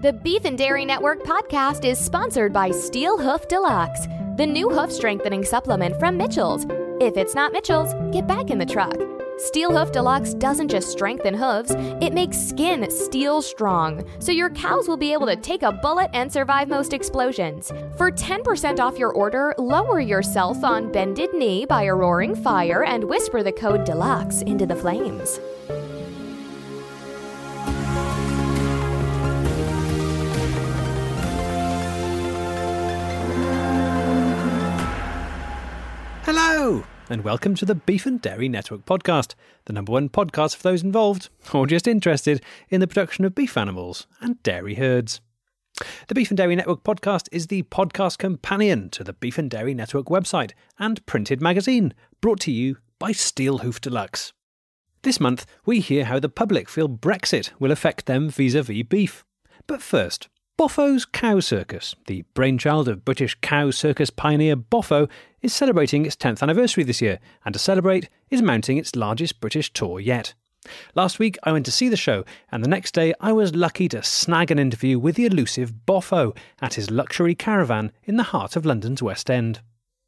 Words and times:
The 0.00 0.12
Beef 0.12 0.44
and 0.44 0.56
Dairy 0.56 0.84
Network 0.84 1.24
podcast 1.24 1.84
is 1.84 1.98
sponsored 1.98 2.52
by 2.52 2.70
Steel 2.70 3.18
Hoof 3.18 3.48
Deluxe, 3.48 4.06
the 4.36 4.46
new 4.46 4.70
hoof 4.70 4.92
strengthening 4.92 5.44
supplement 5.44 5.98
from 5.98 6.16
Mitchell's. 6.16 6.66
If 7.00 7.16
it's 7.16 7.34
not 7.34 7.52
Mitchell's, 7.52 7.94
get 8.12 8.28
back 8.28 8.50
in 8.50 8.58
the 8.58 8.64
truck. 8.64 8.94
Steel 9.38 9.76
Hoof 9.76 9.90
Deluxe 9.90 10.34
doesn't 10.34 10.68
just 10.68 10.90
strengthen 10.90 11.34
hooves, 11.34 11.72
it 12.00 12.12
makes 12.12 12.38
skin 12.38 12.88
steel 12.92 13.42
strong, 13.42 14.04
so 14.20 14.30
your 14.30 14.50
cows 14.50 14.86
will 14.86 14.96
be 14.96 15.12
able 15.12 15.26
to 15.26 15.34
take 15.34 15.64
a 15.64 15.72
bullet 15.72 16.10
and 16.12 16.32
survive 16.32 16.68
most 16.68 16.92
explosions. 16.92 17.72
For 17.96 18.12
10% 18.12 18.78
off 18.78 19.00
your 19.00 19.10
order, 19.10 19.52
lower 19.58 19.98
yourself 19.98 20.62
on 20.62 20.92
bended 20.92 21.34
knee 21.34 21.66
by 21.66 21.82
a 21.82 21.94
roaring 21.94 22.36
fire 22.36 22.84
and 22.84 23.02
whisper 23.02 23.42
the 23.42 23.50
code 23.50 23.84
DELUXE 23.84 24.42
into 24.42 24.64
the 24.64 24.76
flames. 24.76 25.40
Hello, 36.30 36.84
and 37.08 37.24
welcome 37.24 37.54
to 37.54 37.64
the 37.64 37.74
Beef 37.74 38.04
and 38.04 38.20
Dairy 38.20 38.50
Network 38.50 38.84
podcast, 38.84 39.34
the 39.64 39.72
number 39.72 39.92
one 39.92 40.10
podcast 40.10 40.56
for 40.56 40.62
those 40.62 40.82
involved 40.82 41.30
or 41.54 41.66
just 41.66 41.88
interested 41.88 42.44
in 42.68 42.80
the 42.80 42.86
production 42.86 43.24
of 43.24 43.34
beef 43.34 43.56
animals 43.56 44.06
and 44.20 44.42
dairy 44.42 44.74
herds. 44.74 45.22
The 46.08 46.14
Beef 46.14 46.30
and 46.30 46.36
Dairy 46.36 46.54
Network 46.54 46.84
podcast 46.84 47.28
is 47.32 47.46
the 47.46 47.62
podcast 47.62 48.18
companion 48.18 48.90
to 48.90 49.02
the 49.02 49.14
Beef 49.14 49.38
and 49.38 49.50
Dairy 49.50 49.72
Network 49.72 50.08
website 50.08 50.50
and 50.78 51.04
printed 51.06 51.40
magazine, 51.40 51.94
brought 52.20 52.40
to 52.40 52.52
you 52.52 52.76
by 52.98 53.12
Steel 53.12 53.60
Hoof 53.60 53.80
Deluxe. 53.80 54.34
This 55.04 55.18
month, 55.18 55.46
we 55.64 55.80
hear 55.80 56.04
how 56.04 56.18
the 56.18 56.28
public 56.28 56.68
feel 56.68 56.90
Brexit 56.90 57.52
will 57.58 57.72
affect 57.72 58.04
them 58.04 58.28
vis 58.28 58.52
a 58.52 58.62
vis 58.62 58.82
beef. 58.82 59.24
But 59.66 59.80
first, 59.80 60.28
Boffo's 60.58 61.04
Cow 61.04 61.38
Circus, 61.38 61.94
the 62.08 62.24
brainchild 62.34 62.88
of 62.88 63.04
British 63.04 63.36
cow 63.40 63.70
circus 63.70 64.10
pioneer 64.10 64.56
Boffo, 64.56 65.08
is 65.40 65.52
celebrating 65.52 66.04
its 66.04 66.16
10th 66.16 66.42
anniversary 66.42 66.82
this 66.82 67.00
year, 67.00 67.20
and 67.44 67.52
to 67.52 67.60
celebrate, 67.60 68.08
is 68.28 68.42
mounting 68.42 68.76
its 68.76 68.96
largest 68.96 69.40
British 69.40 69.72
tour 69.72 70.00
yet. 70.00 70.34
Last 70.96 71.20
week, 71.20 71.38
I 71.44 71.52
went 71.52 71.64
to 71.66 71.70
see 71.70 71.88
the 71.88 71.96
show, 71.96 72.24
and 72.50 72.64
the 72.64 72.68
next 72.68 72.92
day, 72.92 73.14
I 73.20 73.30
was 73.30 73.54
lucky 73.54 73.88
to 73.90 74.02
snag 74.02 74.50
an 74.50 74.58
interview 74.58 74.98
with 74.98 75.14
the 75.14 75.26
elusive 75.26 75.72
Boffo 75.86 76.36
at 76.60 76.74
his 76.74 76.90
luxury 76.90 77.36
caravan 77.36 77.92
in 78.02 78.16
the 78.16 78.24
heart 78.24 78.56
of 78.56 78.66
London's 78.66 79.00
West 79.00 79.30
End. 79.30 79.60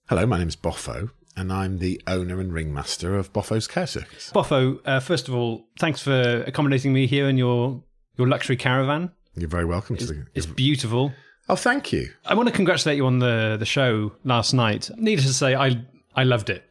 Hello, 0.08 0.26
my 0.26 0.38
name's 0.38 0.56
Boffo, 0.56 1.10
and 1.36 1.52
I'm 1.52 1.78
the 1.78 2.02
owner 2.08 2.40
and 2.40 2.52
ringmaster 2.52 3.16
of 3.16 3.32
Boffo's 3.32 3.68
Cow 3.68 3.84
Circus. 3.84 4.32
Boffo, 4.34 4.80
uh, 4.84 4.98
first 4.98 5.28
of 5.28 5.34
all, 5.36 5.68
thanks 5.78 6.02
for 6.02 6.42
accommodating 6.44 6.92
me 6.92 7.06
here 7.06 7.28
in 7.28 7.38
your, 7.38 7.84
your 8.16 8.26
luxury 8.26 8.56
caravan. 8.56 9.12
You're 9.36 9.48
very 9.48 9.64
welcome 9.64 9.96
to 9.96 10.06
the. 10.06 10.26
It's 10.34 10.46
beautiful. 10.46 11.12
Oh, 11.48 11.56
thank 11.56 11.92
you. 11.92 12.10
I 12.24 12.34
want 12.34 12.48
to 12.48 12.54
congratulate 12.54 12.96
you 12.96 13.06
on 13.06 13.18
the, 13.18 13.56
the 13.58 13.66
show 13.66 14.12
last 14.24 14.52
night. 14.52 14.90
Needless 14.96 15.26
to 15.26 15.32
say, 15.34 15.54
I 15.54 15.84
I 16.14 16.24
loved 16.24 16.50
it. 16.50 16.64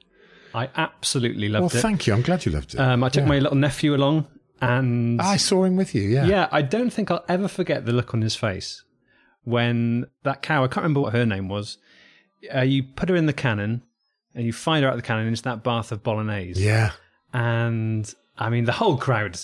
I 0.54 0.70
absolutely 0.76 1.52
Well, 1.52 1.64
loved 1.64 1.76
it. 1.76 1.82
thank 1.82 2.08
you. 2.08 2.14
I'm 2.14 2.22
glad 2.22 2.46
you 2.46 2.52
loved 2.52 2.74
it. 2.74 2.80
Um, 2.80 3.04
I 3.04 3.10
took 3.10 3.24
Yeah. 3.24 3.30
my 3.30 3.40
little 3.40 3.58
nephew 3.58 3.94
along, 3.96 4.28
and 4.62 5.22
I 5.22 5.38
saw 5.38 5.64
him 5.64 5.76
with 5.76 5.94
you. 5.96 6.02
Yeah. 6.04 6.26
yeah, 6.26 6.48
I 6.52 6.62
don't 6.62 6.92
think 6.92 7.12
I'll 7.12 7.26
ever 7.30 7.48
forget 7.48 7.86
the 7.86 7.92
look 7.94 8.14
on 8.14 8.22
his 8.22 8.36
face 8.36 8.84
when 9.44 10.06
that 10.24 10.42
cow. 10.42 10.64
I 10.64 10.68
can't 10.68 10.84
remember 10.84 11.02
what 11.02 11.14
her 11.14 11.26
name 11.26 11.50
was. 11.50 11.78
Uh, 12.54 12.62
you 12.62 12.84
put 12.84 13.10
her 13.10 13.16
in 13.16 13.26
the 13.26 13.34
cannon, 13.34 13.84
and 14.36 14.46
you 14.46 14.54
find 14.54 14.84
her 14.84 14.90
out 14.90 14.96
of 14.96 15.02
the 15.02 15.06
cannon 15.08 15.28
into 15.28 15.42
that 15.44 15.64
bath 15.64 15.92
of 15.92 16.04
bolognese. 16.04 16.62
Yeah. 16.64 16.92
and 17.34 18.12
I 18.38 18.50
mean 18.50 18.66
the 18.66 18.72
whole 18.72 18.98
crowd 18.98 19.38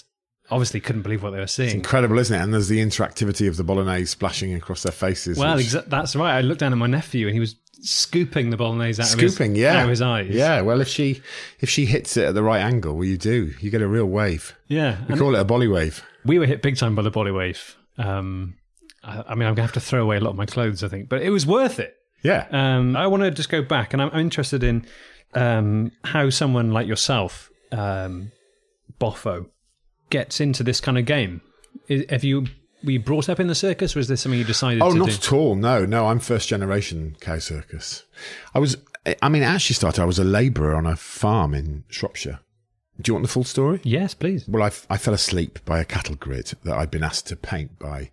obviously 0.52 0.80
couldn't 0.80 1.02
believe 1.02 1.24
what 1.24 1.32
they 1.32 1.40
were 1.40 1.48
seeing. 1.48 1.76
Incredible, 1.76 2.18
isn't 2.20 2.36
it? 2.40 2.42
And 2.44 2.54
there's 2.54 2.68
the 2.68 2.80
interactivity 2.80 3.48
of 3.48 3.58
the 3.58 3.64
bolognese 3.64 4.06
splashing 4.06 4.54
across 4.54 4.84
their 4.84 4.92
faces. 4.92 5.38
Well, 5.38 5.56
which- 5.56 5.68
exa- 5.68 5.90
that's 5.90 6.16
right. 6.16 6.38
I 6.38 6.42
looked 6.42 6.60
down 6.60 6.72
at 6.72 6.78
my 6.78 6.88
nephew, 6.88 7.28
and 7.28 7.34
he 7.34 7.40
was 7.40 7.56
scooping 7.82 8.50
the 8.50 8.58
bolognese 8.58 9.02
out 9.02 9.08
scooping. 9.08 9.52
of 9.52 9.56
his, 9.56 9.62
yeah. 9.62 9.78
out 9.80 9.84
of 9.84 9.90
his 9.90 10.02
eyes. 10.02 10.30
Yeah. 10.30 10.62
Well, 10.62 10.82
if 10.82 10.88
she 10.88 11.22
if 11.60 11.70
she 11.70 11.86
hits 11.86 12.18
it 12.18 12.26
at 12.26 12.34
the 12.34 12.44
right 12.44 12.62
angle, 12.62 12.96
well, 12.96 13.04
you 13.06 13.18
do. 13.18 13.54
You 13.60 13.70
get 13.70 13.82
a 13.82 13.88
real 13.88 14.06
wave. 14.06 14.56
yeah. 14.68 14.98
We 15.08 15.18
call 15.18 15.36
it 15.36 15.40
a 15.40 15.46
bolly 15.46 15.68
wave. 15.68 16.04
we 16.26 16.40
were 16.40 16.46
hit 16.46 16.62
big 16.62 16.78
time 16.78 16.96
by 16.96 17.02
the 17.02 17.12
bolly 17.12 17.32
wave. 17.32 17.76
Um, 17.98 18.56
I, 19.04 19.24
I 19.30 19.36
mean, 19.36 19.48
I'm 19.48 19.54
gonna 19.56 19.62
have 19.68 19.74
to 19.74 19.80
throw 19.80 20.02
away 20.02 20.18
a 20.18 20.20
lot 20.20 20.32
of 20.32 20.36
my 20.36 20.46
clothes, 20.46 20.84
I 20.84 20.88
think, 20.88 21.10
but 21.10 21.22
it 21.22 21.30
was 21.30 21.46
worth 21.46 21.80
it. 21.80 21.96
Yeah. 22.24 22.48
Um, 22.50 22.96
I 22.96 23.06
want 23.08 23.22
to 23.24 23.30
just 23.32 23.50
go 23.50 23.62
back, 23.62 23.94
and 23.94 24.02
I'm, 24.02 24.10
I'm 24.12 24.22
interested 24.22 24.64
in 24.64 24.86
um, 25.36 25.92
how 26.04 26.30
someone 26.32 26.72
like 26.72 26.88
yourself, 26.88 27.52
um, 27.72 28.32
Boffo, 29.00 29.46
gets 30.10 30.40
into 30.40 30.64
this 30.64 30.80
kind 30.82 30.98
of 30.98 31.06
game. 31.06 31.42
I- 31.90 32.06
Have 32.10 32.24
you 32.24 32.46
were 32.84 32.92
you 32.92 33.00
brought 33.00 33.30
up 33.30 33.40
in 33.40 33.48
the 33.48 33.56
circus, 33.56 33.96
or 33.96 34.00
is 34.00 34.08
this 34.08 34.22
something 34.22 34.38
you 34.38 34.46
decided 34.46 34.82
Oh, 34.84 34.92
not 34.92 35.08
do? 35.10 35.14
at 35.16 35.34
all. 35.34 35.56
No, 35.56 35.86
no. 35.86 36.08
I'm 36.08 36.20
first 36.20 36.48
generation 36.50 37.16
cow 37.20 37.40
circus. 37.40 38.04
I 38.54 38.60
was. 38.60 38.78
I 39.22 39.30
mean, 39.30 39.44
it 39.44 39.48
actually 39.48 39.76
started. 39.76 40.02
I 40.02 40.06
was 40.06 40.20
a 40.20 40.24
labourer 40.24 40.76
on 40.76 40.86
a 40.86 40.96
farm 40.96 41.54
in 41.54 41.84
Shropshire. 41.90 42.40
Do 43.02 43.10
you 43.10 43.14
want 43.16 43.24
the 43.26 43.32
full 43.32 43.44
story? 43.44 43.82
Yes, 43.84 44.14
please. 44.14 44.48
Well, 44.48 44.64
I, 44.64 44.72
I 44.90 44.98
fell 44.98 45.14
asleep 45.14 45.60
by 45.66 45.80
a 45.80 45.86
cattle 45.86 46.16
grid 46.16 46.54
that 46.64 46.76
I'd 46.78 46.90
been 46.92 47.04
asked 47.04 47.28
to 47.28 47.36
paint 47.36 47.78
by 47.78 48.12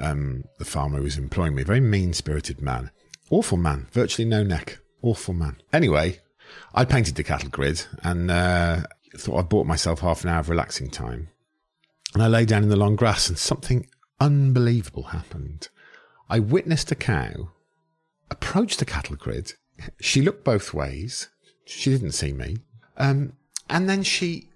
um, 0.00 0.44
the 0.58 0.64
farmer 0.64 0.96
who 0.98 1.04
was 1.04 1.18
employing 1.18 1.54
me. 1.54 1.62
Very 1.64 1.80
mean 1.80 2.12
spirited 2.12 2.60
man. 2.62 2.90
Awful 3.30 3.58
man. 3.58 3.88
Virtually 3.92 4.26
no 4.26 4.42
neck. 4.42 4.78
Awful 5.02 5.34
man. 5.34 5.56
Anyway, 5.72 6.20
I 6.74 6.84
painted 6.86 7.14
the 7.16 7.22
cattle 7.24 7.50
grid 7.50 7.84
and 8.02 8.30
uh, 8.30 8.84
thought 9.16 9.38
I'd 9.38 9.48
bought 9.48 9.66
myself 9.66 10.00
half 10.00 10.24
an 10.24 10.30
hour 10.30 10.40
of 10.40 10.48
relaxing 10.48 10.90
time. 10.90 11.28
And 12.14 12.22
I 12.22 12.26
lay 12.26 12.44
down 12.44 12.62
in 12.62 12.68
the 12.68 12.76
long 12.76 12.96
grass 12.96 13.28
and 13.28 13.38
something 13.38 13.86
unbelievable 14.20 15.04
happened. 15.04 15.68
I 16.28 16.38
witnessed 16.38 16.90
a 16.92 16.94
cow 16.94 17.50
approach 18.30 18.78
the 18.78 18.84
cattle 18.84 19.16
grid. 19.16 19.54
She 20.00 20.22
looked 20.22 20.44
both 20.44 20.72
ways. 20.74 21.28
She 21.64 21.90
didn't 21.90 22.12
see 22.12 22.32
me. 22.32 22.58
Um, 22.96 23.34
and 23.68 23.88
then 23.88 24.02
she 24.02 24.48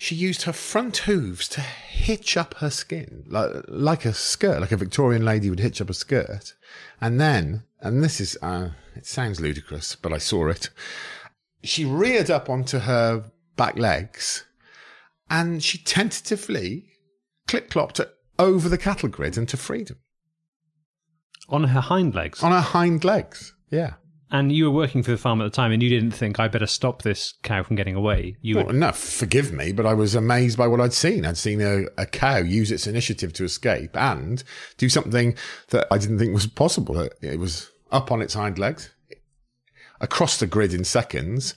she 0.00 0.14
used 0.14 0.42
her 0.42 0.52
front 0.52 0.98
hooves 0.98 1.48
to 1.48 1.60
hitch 1.60 2.36
up 2.36 2.54
her 2.54 2.70
skin 2.70 3.24
like 3.26 3.50
like 3.68 4.04
a 4.04 4.14
skirt, 4.14 4.60
like 4.60 4.72
a 4.72 4.76
Victorian 4.76 5.24
lady 5.24 5.50
would 5.50 5.60
hitch 5.60 5.80
up 5.80 5.90
a 5.90 5.94
skirt. 5.94 6.54
And 7.00 7.20
then, 7.20 7.64
and 7.80 8.02
this 8.02 8.20
is 8.20 8.38
uh, 8.42 8.70
it 8.94 9.06
sounds 9.06 9.40
ludicrous, 9.40 9.96
but 9.96 10.12
I 10.12 10.18
saw 10.18 10.48
it. 10.48 10.70
She 11.62 11.84
reared 11.84 12.30
up 12.30 12.48
onto 12.48 12.78
her 12.78 13.24
back 13.56 13.76
legs, 13.76 14.44
and 15.30 15.62
she 15.62 15.78
tentatively 15.78 16.86
clip 17.46 17.70
clopped 17.70 18.04
over 18.38 18.68
the 18.68 18.78
cattle 18.78 19.08
grid 19.08 19.36
into 19.36 19.56
freedom 19.56 19.98
On 21.48 21.64
her 21.64 21.80
hind 21.80 22.14
legs. 22.14 22.42
on 22.42 22.52
her 22.52 22.60
hind 22.60 23.04
legs. 23.04 23.54
Yeah. 23.70 23.94
And 24.30 24.52
you 24.52 24.64
were 24.66 24.70
working 24.70 25.02
for 25.02 25.10
the 25.10 25.16
farm 25.16 25.40
at 25.40 25.44
the 25.44 25.50
time, 25.50 25.72
and 25.72 25.82
you 25.82 25.88
didn't 25.88 26.10
think 26.10 26.38
I 26.38 26.48
better 26.48 26.66
stop 26.66 27.00
this 27.00 27.32
cow 27.42 27.62
from 27.62 27.76
getting 27.76 27.94
away. 27.94 28.36
You 28.42 28.56
Well, 28.56 28.66
would, 28.66 28.74
no, 28.76 28.92
forgive 28.92 29.52
me, 29.52 29.72
but 29.72 29.86
I 29.86 29.94
was 29.94 30.14
amazed 30.14 30.58
by 30.58 30.66
what 30.66 30.82
I'd 30.82 30.92
seen. 30.92 31.24
I'd 31.24 31.38
seen 31.38 31.62
a, 31.62 31.84
a 31.96 32.04
cow 32.04 32.36
use 32.36 32.70
its 32.70 32.86
initiative 32.86 33.32
to 33.34 33.44
escape 33.44 33.96
and 33.96 34.44
do 34.76 34.90
something 34.90 35.34
that 35.70 35.86
I 35.90 35.96
didn't 35.96 36.18
think 36.18 36.34
was 36.34 36.46
possible. 36.46 36.98
It- 37.00 37.14
It 37.22 37.38
was 37.38 37.70
up 37.90 38.12
on 38.12 38.20
its 38.20 38.34
hind 38.34 38.58
legs, 38.58 38.90
across 39.98 40.36
the 40.38 40.46
grid 40.46 40.74
in 40.74 40.84
seconds, 40.84 41.54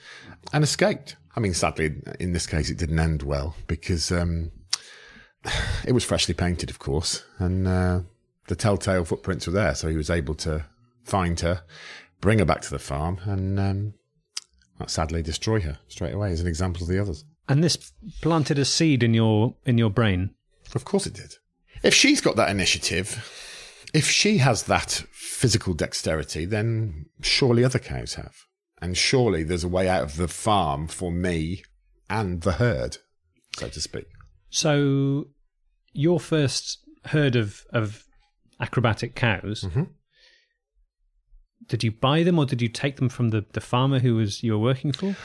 and 0.53 0.63
escaped. 0.63 1.17
I 1.35 1.39
mean, 1.39 1.53
sadly, 1.53 2.01
in 2.19 2.33
this 2.33 2.45
case, 2.45 2.69
it 2.69 2.77
didn't 2.77 2.99
end 2.99 3.23
well 3.23 3.55
because 3.67 4.11
um, 4.11 4.51
it 5.85 5.93
was 5.93 6.03
freshly 6.03 6.33
painted, 6.33 6.69
of 6.69 6.79
course, 6.79 7.23
and 7.39 7.67
uh, 7.67 8.01
the 8.47 8.55
telltale 8.55 9.05
footprints 9.05 9.47
were 9.47 9.53
there. 9.53 9.75
So 9.75 9.89
he 9.89 9.97
was 9.97 10.09
able 10.09 10.35
to 10.35 10.65
find 11.03 11.39
her, 11.39 11.63
bring 12.19 12.39
her 12.39 12.45
back 12.45 12.61
to 12.61 12.69
the 12.69 12.79
farm, 12.79 13.19
and 13.25 13.59
um, 13.59 13.93
sadly 14.87 15.21
destroy 15.21 15.61
her 15.61 15.79
straight 15.87 16.13
away 16.13 16.31
as 16.31 16.41
an 16.41 16.47
example 16.47 16.83
of 16.83 16.89
the 16.89 16.99
others. 16.99 17.23
and 17.47 17.63
this 17.63 17.91
planted 18.21 18.59
a 18.59 18.65
seed 18.65 19.03
in 19.03 19.13
your 19.13 19.55
in 19.65 19.77
your 19.77 19.89
brain. 19.89 20.31
Of 20.73 20.85
course 20.85 21.05
it 21.05 21.13
did. 21.13 21.35
If 21.83 21.93
she's 21.93 22.21
got 22.21 22.35
that 22.35 22.49
initiative, 22.49 23.87
if 23.93 24.09
she 24.09 24.37
has 24.37 24.63
that 24.63 25.03
physical 25.11 25.73
dexterity, 25.73 26.45
then 26.45 27.07
surely 27.21 27.63
other 27.63 27.79
cows 27.79 28.13
have. 28.13 28.35
And 28.81 28.97
surely 28.97 29.43
there's 29.43 29.63
a 29.63 29.67
way 29.69 29.87
out 29.87 30.03
of 30.03 30.17
the 30.17 30.27
farm 30.27 30.87
for 30.87 31.11
me 31.11 31.63
and 32.09 32.41
the 32.41 32.53
herd, 32.53 32.97
so 33.57 33.69
to 33.69 33.79
speak. 33.81 34.07
So, 34.49 35.27
your 35.93 36.19
first 36.19 36.79
herd 37.05 37.35
of 37.35 37.63
of 37.71 38.03
acrobatic 38.59 39.15
cows. 39.15 39.63
Mhm. 39.67 39.89
Did 41.67 41.83
you 41.83 41.91
buy 41.91 42.23
them, 42.23 42.37
or 42.39 42.45
did 42.45 42.61
you 42.61 42.67
take 42.69 42.97
them 42.97 43.09
from 43.09 43.29
the, 43.29 43.45
the 43.53 43.61
farmer 43.61 43.99
who 43.99 44.15
was 44.15 44.43
you 44.43 44.51
were 44.53 44.59
working 44.59 44.91
for? 44.91 45.15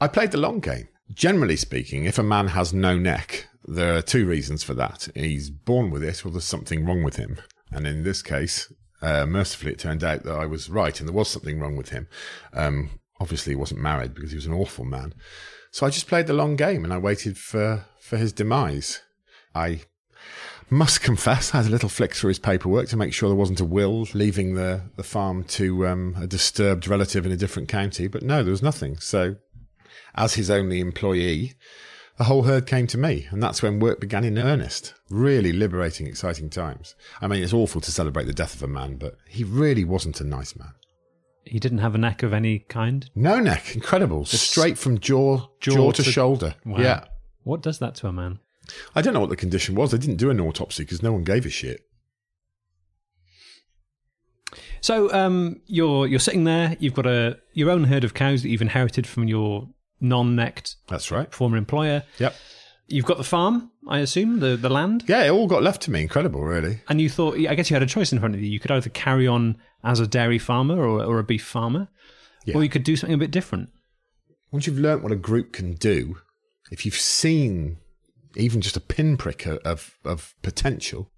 I 0.00 0.08
played 0.08 0.32
the 0.32 0.38
long 0.38 0.60
game. 0.60 0.88
Generally 1.12 1.56
speaking, 1.56 2.04
if 2.04 2.18
a 2.18 2.22
man 2.22 2.48
has 2.48 2.72
no 2.74 2.98
neck, 2.98 3.48
there 3.64 3.96
are 3.96 4.02
two 4.02 4.26
reasons 4.26 4.62
for 4.62 4.74
that. 4.74 5.08
He's 5.14 5.50
born 5.50 5.90
with 5.90 6.04
it, 6.04 6.24
or 6.26 6.30
there's 6.30 6.44
something 6.44 6.84
wrong 6.84 7.02
with 7.02 7.16
him. 7.16 7.38
And 7.72 7.86
in 7.86 8.02
this 8.02 8.22
case, 8.22 8.70
uh, 9.02 9.26
mercifully, 9.26 9.72
it 9.72 9.78
turned 9.78 10.02
out 10.02 10.24
that 10.24 10.34
I 10.34 10.46
was 10.46 10.68
right, 10.68 10.98
and 10.98 11.08
there 11.08 11.14
was 11.14 11.28
something 11.28 11.60
wrong 11.60 11.76
with 11.76 11.90
him. 11.90 12.08
Um, 12.52 12.90
obviously, 13.20 13.52
he 13.52 13.56
wasn't 13.56 13.80
married 13.80 14.14
because 14.14 14.30
he 14.30 14.36
was 14.36 14.46
an 14.46 14.52
awful 14.52 14.84
man. 14.84 15.14
So 15.70 15.86
I 15.86 15.90
just 15.90 16.08
played 16.08 16.26
the 16.26 16.32
long 16.32 16.56
game, 16.56 16.84
and 16.84 16.92
I 16.92 16.98
waited 16.98 17.38
for 17.38 17.84
for 18.00 18.16
his 18.16 18.32
demise. 18.32 19.02
I 19.54 19.82
must 20.70 21.00
confess, 21.02 21.54
I 21.54 21.58
had 21.58 21.66
a 21.66 21.70
little 21.70 21.88
flick 21.88 22.14
through 22.14 22.28
his 22.28 22.38
paperwork 22.38 22.88
to 22.88 22.96
make 22.96 23.12
sure 23.12 23.28
there 23.28 23.36
wasn't 23.36 23.60
a 23.60 23.64
will 23.64 24.06
leaving 24.14 24.54
the, 24.54 24.82
the 24.96 25.02
farm 25.02 25.44
to 25.44 25.86
um, 25.86 26.16
a 26.20 26.26
disturbed 26.26 26.88
relative 26.88 27.24
in 27.26 27.32
a 27.32 27.36
different 27.36 27.68
county. 27.68 28.08
But 28.08 28.22
no, 28.22 28.42
there 28.42 28.50
was 28.50 28.62
nothing. 28.62 28.98
So, 28.98 29.36
as 30.14 30.34
his 30.34 30.50
only 30.50 30.80
employee, 30.80 31.54
the 32.18 32.24
whole 32.24 32.42
herd 32.42 32.66
came 32.66 32.86
to 32.88 32.98
me. 32.98 33.28
And 33.30 33.42
that's 33.42 33.62
when 33.62 33.78
work 33.78 34.00
began 34.00 34.24
in 34.24 34.38
earnest. 34.38 34.94
Really 35.08 35.52
liberating, 35.52 36.06
exciting 36.06 36.50
times. 36.50 36.94
I 37.20 37.28
mean, 37.28 37.42
it's 37.42 37.52
awful 37.52 37.80
to 37.80 37.92
celebrate 37.92 38.24
the 38.24 38.34
death 38.34 38.54
of 38.54 38.62
a 38.62 38.68
man, 38.68 38.96
but 38.96 39.16
he 39.28 39.44
really 39.44 39.84
wasn't 39.84 40.20
a 40.20 40.24
nice 40.24 40.56
man. 40.56 40.72
He 41.44 41.58
didn't 41.58 41.78
have 41.78 41.94
a 41.94 41.98
neck 41.98 42.22
of 42.22 42.34
any 42.34 42.58
kind. 42.58 43.08
No 43.14 43.38
neck. 43.40 43.74
Incredible. 43.74 44.26
Straight 44.26 44.76
from 44.76 44.98
jaw, 44.98 45.46
jaw, 45.60 45.74
jaw 45.74 45.92
to, 45.92 46.02
to- 46.02 46.10
shoulder. 46.10 46.56
Wow. 46.66 46.80
Yeah. 46.80 47.04
What 47.44 47.62
does 47.62 47.78
that 47.78 47.94
to 47.96 48.08
a 48.08 48.12
man? 48.12 48.40
I 48.94 49.00
don't 49.00 49.14
know 49.14 49.20
what 49.20 49.30
the 49.30 49.36
condition 49.36 49.74
was. 49.74 49.92
They 49.92 49.98
didn't 49.98 50.16
do 50.16 50.28
an 50.28 50.40
autopsy 50.40 50.82
because 50.82 51.02
no 51.02 51.12
one 51.12 51.24
gave 51.24 51.46
a 51.46 51.50
shit. 51.50 51.88
So 54.80 55.12
um, 55.12 55.60
you're 55.66 56.06
you're 56.06 56.20
sitting 56.20 56.44
there. 56.44 56.76
You've 56.78 56.94
got 56.94 57.06
a 57.06 57.38
your 57.52 57.70
own 57.70 57.84
herd 57.84 58.04
of 58.04 58.12
cows 58.14 58.42
that 58.42 58.50
you've 58.50 58.62
inherited 58.62 59.06
from 59.06 59.26
your 59.26 59.68
non-necked 60.00 60.76
That's 60.88 61.10
right. 61.10 61.32
former 61.32 61.56
employer. 61.56 62.02
Yep. 62.18 62.34
You've 62.86 63.04
got 63.04 63.18
the 63.18 63.24
farm, 63.24 63.70
I 63.86 63.98
assume, 63.98 64.40
the 64.40 64.56
the 64.56 64.70
land, 64.70 65.04
Yeah, 65.06 65.24
it 65.24 65.28
all 65.30 65.46
got 65.46 65.62
left 65.62 65.82
to 65.82 65.90
me. 65.90 66.00
Incredible, 66.02 66.42
really. 66.42 66.80
and 66.88 67.00
you 67.00 67.08
thought. 67.10 67.36
I 67.36 67.54
guess 67.54 67.68
you 67.70 67.74
had 67.74 67.82
a 67.82 67.86
choice 67.86 68.12
in 68.12 68.18
front 68.18 68.34
of 68.34 68.40
you. 68.40 68.48
You 68.48 68.58
could 68.60 68.70
either 68.70 68.88
carry 68.90 69.26
on 69.26 69.58
as 69.84 70.00
a 70.00 70.06
dairy 70.06 70.38
farmer 70.38 70.76
or, 70.80 71.04
or 71.04 71.18
a 71.18 71.24
beef 71.24 71.44
farmer, 71.44 71.88
Yeah. 72.46 72.56
or 72.56 72.62
you 72.64 72.70
could 72.70 72.84
do 72.84 72.96
something 72.96 73.14
a 73.14 73.18
bit 73.18 73.30
different. 73.30 73.68
Once 74.50 74.66
you've 74.66 74.78
learnt 74.78 75.02
what 75.02 75.12
a 75.12 75.16
group 75.16 75.52
can 75.52 75.74
do, 75.74 76.16
if 76.70 76.86
you've 76.86 76.94
seen 76.94 77.76
even 78.36 78.60
just 78.62 78.76
a 78.76 78.80
pinprick 78.80 79.44
of, 79.46 79.58
of, 79.64 79.98
of 80.04 80.34
potential, 80.42 81.10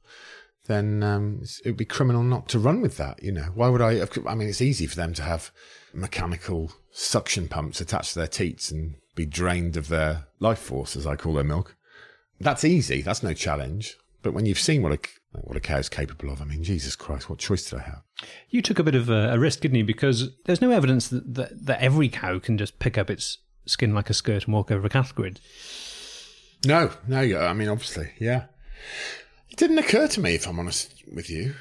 then 0.66 1.02
um, 1.02 1.42
it 1.64 1.68
would 1.68 1.76
be 1.76 1.84
criminal 1.84 2.22
not 2.22 2.48
to 2.48 2.58
run 2.58 2.80
with 2.80 2.96
that. 2.96 3.22
You 3.22 3.32
know, 3.32 3.48
why 3.54 3.68
would 3.68 3.82
I? 3.82 4.06
I 4.26 4.34
mean, 4.34 4.48
it's 4.48 4.62
easy 4.62 4.86
for 4.86 4.96
them 4.96 5.14
to 5.14 5.22
have 5.22 5.50
mechanical 5.92 6.72
suction 6.92 7.48
pumps 7.48 7.80
attached 7.80 8.12
to 8.12 8.18
their 8.20 8.28
teats 8.28 8.70
and 8.70 8.96
be 9.14 9.26
drained 9.26 9.76
of 9.76 9.88
their 9.88 10.26
life 10.38 10.58
force, 10.58 10.96
as 10.96 11.06
I 11.06 11.16
call 11.16 11.34
their 11.34 11.44
milk. 11.44 11.76
That's 12.38 12.64
easy. 12.64 13.02
That's 13.02 13.22
no 13.22 13.34
challenge. 13.34 13.96
But 14.22 14.34
when 14.34 14.46
you've 14.46 14.58
seen 14.58 14.82
what 14.82 14.92
a 14.92 14.98
what 15.32 15.56
a 15.56 15.60
cow's 15.60 15.88
capable 15.88 16.30
of, 16.30 16.42
I 16.42 16.44
mean, 16.44 16.62
Jesus 16.62 16.96
Christ, 16.96 17.30
what 17.30 17.38
choice 17.38 17.68
did 17.68 17.78
I 17.80 17.82
have? 17.82 18.02
You 18.50 18.62
took 18.62 18.78
a 18.78 18.84
bit 18.84 18.94
of 18.94 19.08
a, 19.08 19.32
a 19.32 19.38
risk, 19.38 19.60
didn't 19.60 19.78
you? 19.78 19.84
Because 19.84 20.30
there's 20.44 20.60
no 20.60 20.70
evidence 20.70 21.08
that, 21.08 21.34
that 21.34 21.66
that 21.66 21.80
every 21.80 22.08
cow 22.08 22.38
can 22.38 22.58
just 22.58 22.78
pick 22.78 22.98
up 22.98 23.10
its 23.10 23.38
skin 23.66 23.94
like 23.94 24.10
a 24.10 24.14
skirt 24.14 24.44
and 24.44 24.54
walk 24.54 24.70
over 24.70 24.86
a 24.86 24.90
cattle 24.90 25.12
grid. 25.14 25.40
No, 26.66 26.90
no, 27.08 27.20
yeah, 27.22 27.46
I 27.46 27.54
mean, 27.54 27.68
obviously, 27.68 28.10
yeah. 28.18 28.46
It 29.50 29.56
didn't 29.56 29.78
occur 29.78 30.08
to 30.08 30.20
me, 30.20 30.34
if 30.34 30.46
I'm 30.46 30.58
honest 30.58 31.02
with 31.12 31.28
you. 31.28 31.54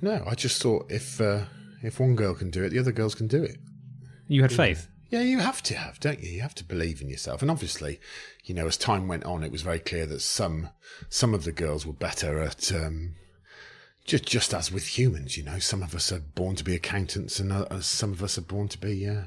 No, 0.00 0.24
I 0.26 0.34
just 0.34 0.60
thought 0.62 0.90
if 0.90 1.20
uh, 1.20 1.44
if 1.82 2.00
one 2.00 2.16
girl 2.16 2.34
can 2.34 2.50
do 2.50 2.64
it, 2.64 2.70
the 2.70 2.78
other 2.78 2.92
girls 2.92 3.14
can 3.14 3.26
do 3.26 3.42
it. 3.42 3.58
You 4.26 4.42
had 4.42 4.52
faith. 4.52 4.88
Yeah, 5.10 5.20
you 5.20 5.38
have 5.38 5.62
to 5.64 5.76
have, 5.76 6.00
don't 6.00 6.20
you? 6.20 6.30
You 6.30 6.40
have 6.40 6.54
to 6.56 6.64
believe 6.64 7.00
in 7.00 7.08
yourself. 7.08 7.42
And 7.42 7.50
obviously, 7.50 8.00
you 8.44 8.54
know, 8.54 8.66
as 8.66 8.76
time 8.76 9.06
went 9.06 9.24
on, 9.24 9.44
it 9.44 9.52
was 9.52 9.62
very 9.62 9.78
clear 9.78 10.06
that 10.06 10.20
some 10.20 10.70
some 11.08 11.34
of 11.34 11.44
the 11.44 11.52
girls 11.52 11.86
were 11.86 11.92
better 11.92 12.40
at 12.40 12.72
um, 12.72 13.14
just 14.04 14.26
just 14.26 14.52
as 14.52 14.72
with 14.72 14.98
humans. 14.98 15.36
You 15.36 15.44
know, 15.44 15.58
some 15.58 15.82
of 15.82 15.94
us 15.94 16.10
are 16.10 16.20
born 16.20 16.56
to 16.56 16.64
be 16.64 16.74
accountants, 16.74 17.38
and 17.38 17.52
uh, 17.52 17.80
some 17.80 18.12
of 18.12 18.22
us 18.22 18.38
are 18.38 18.42
born 18.42 18.68
to 18.68 18.78
be 18.78 19.08
uh, 19.08 19.24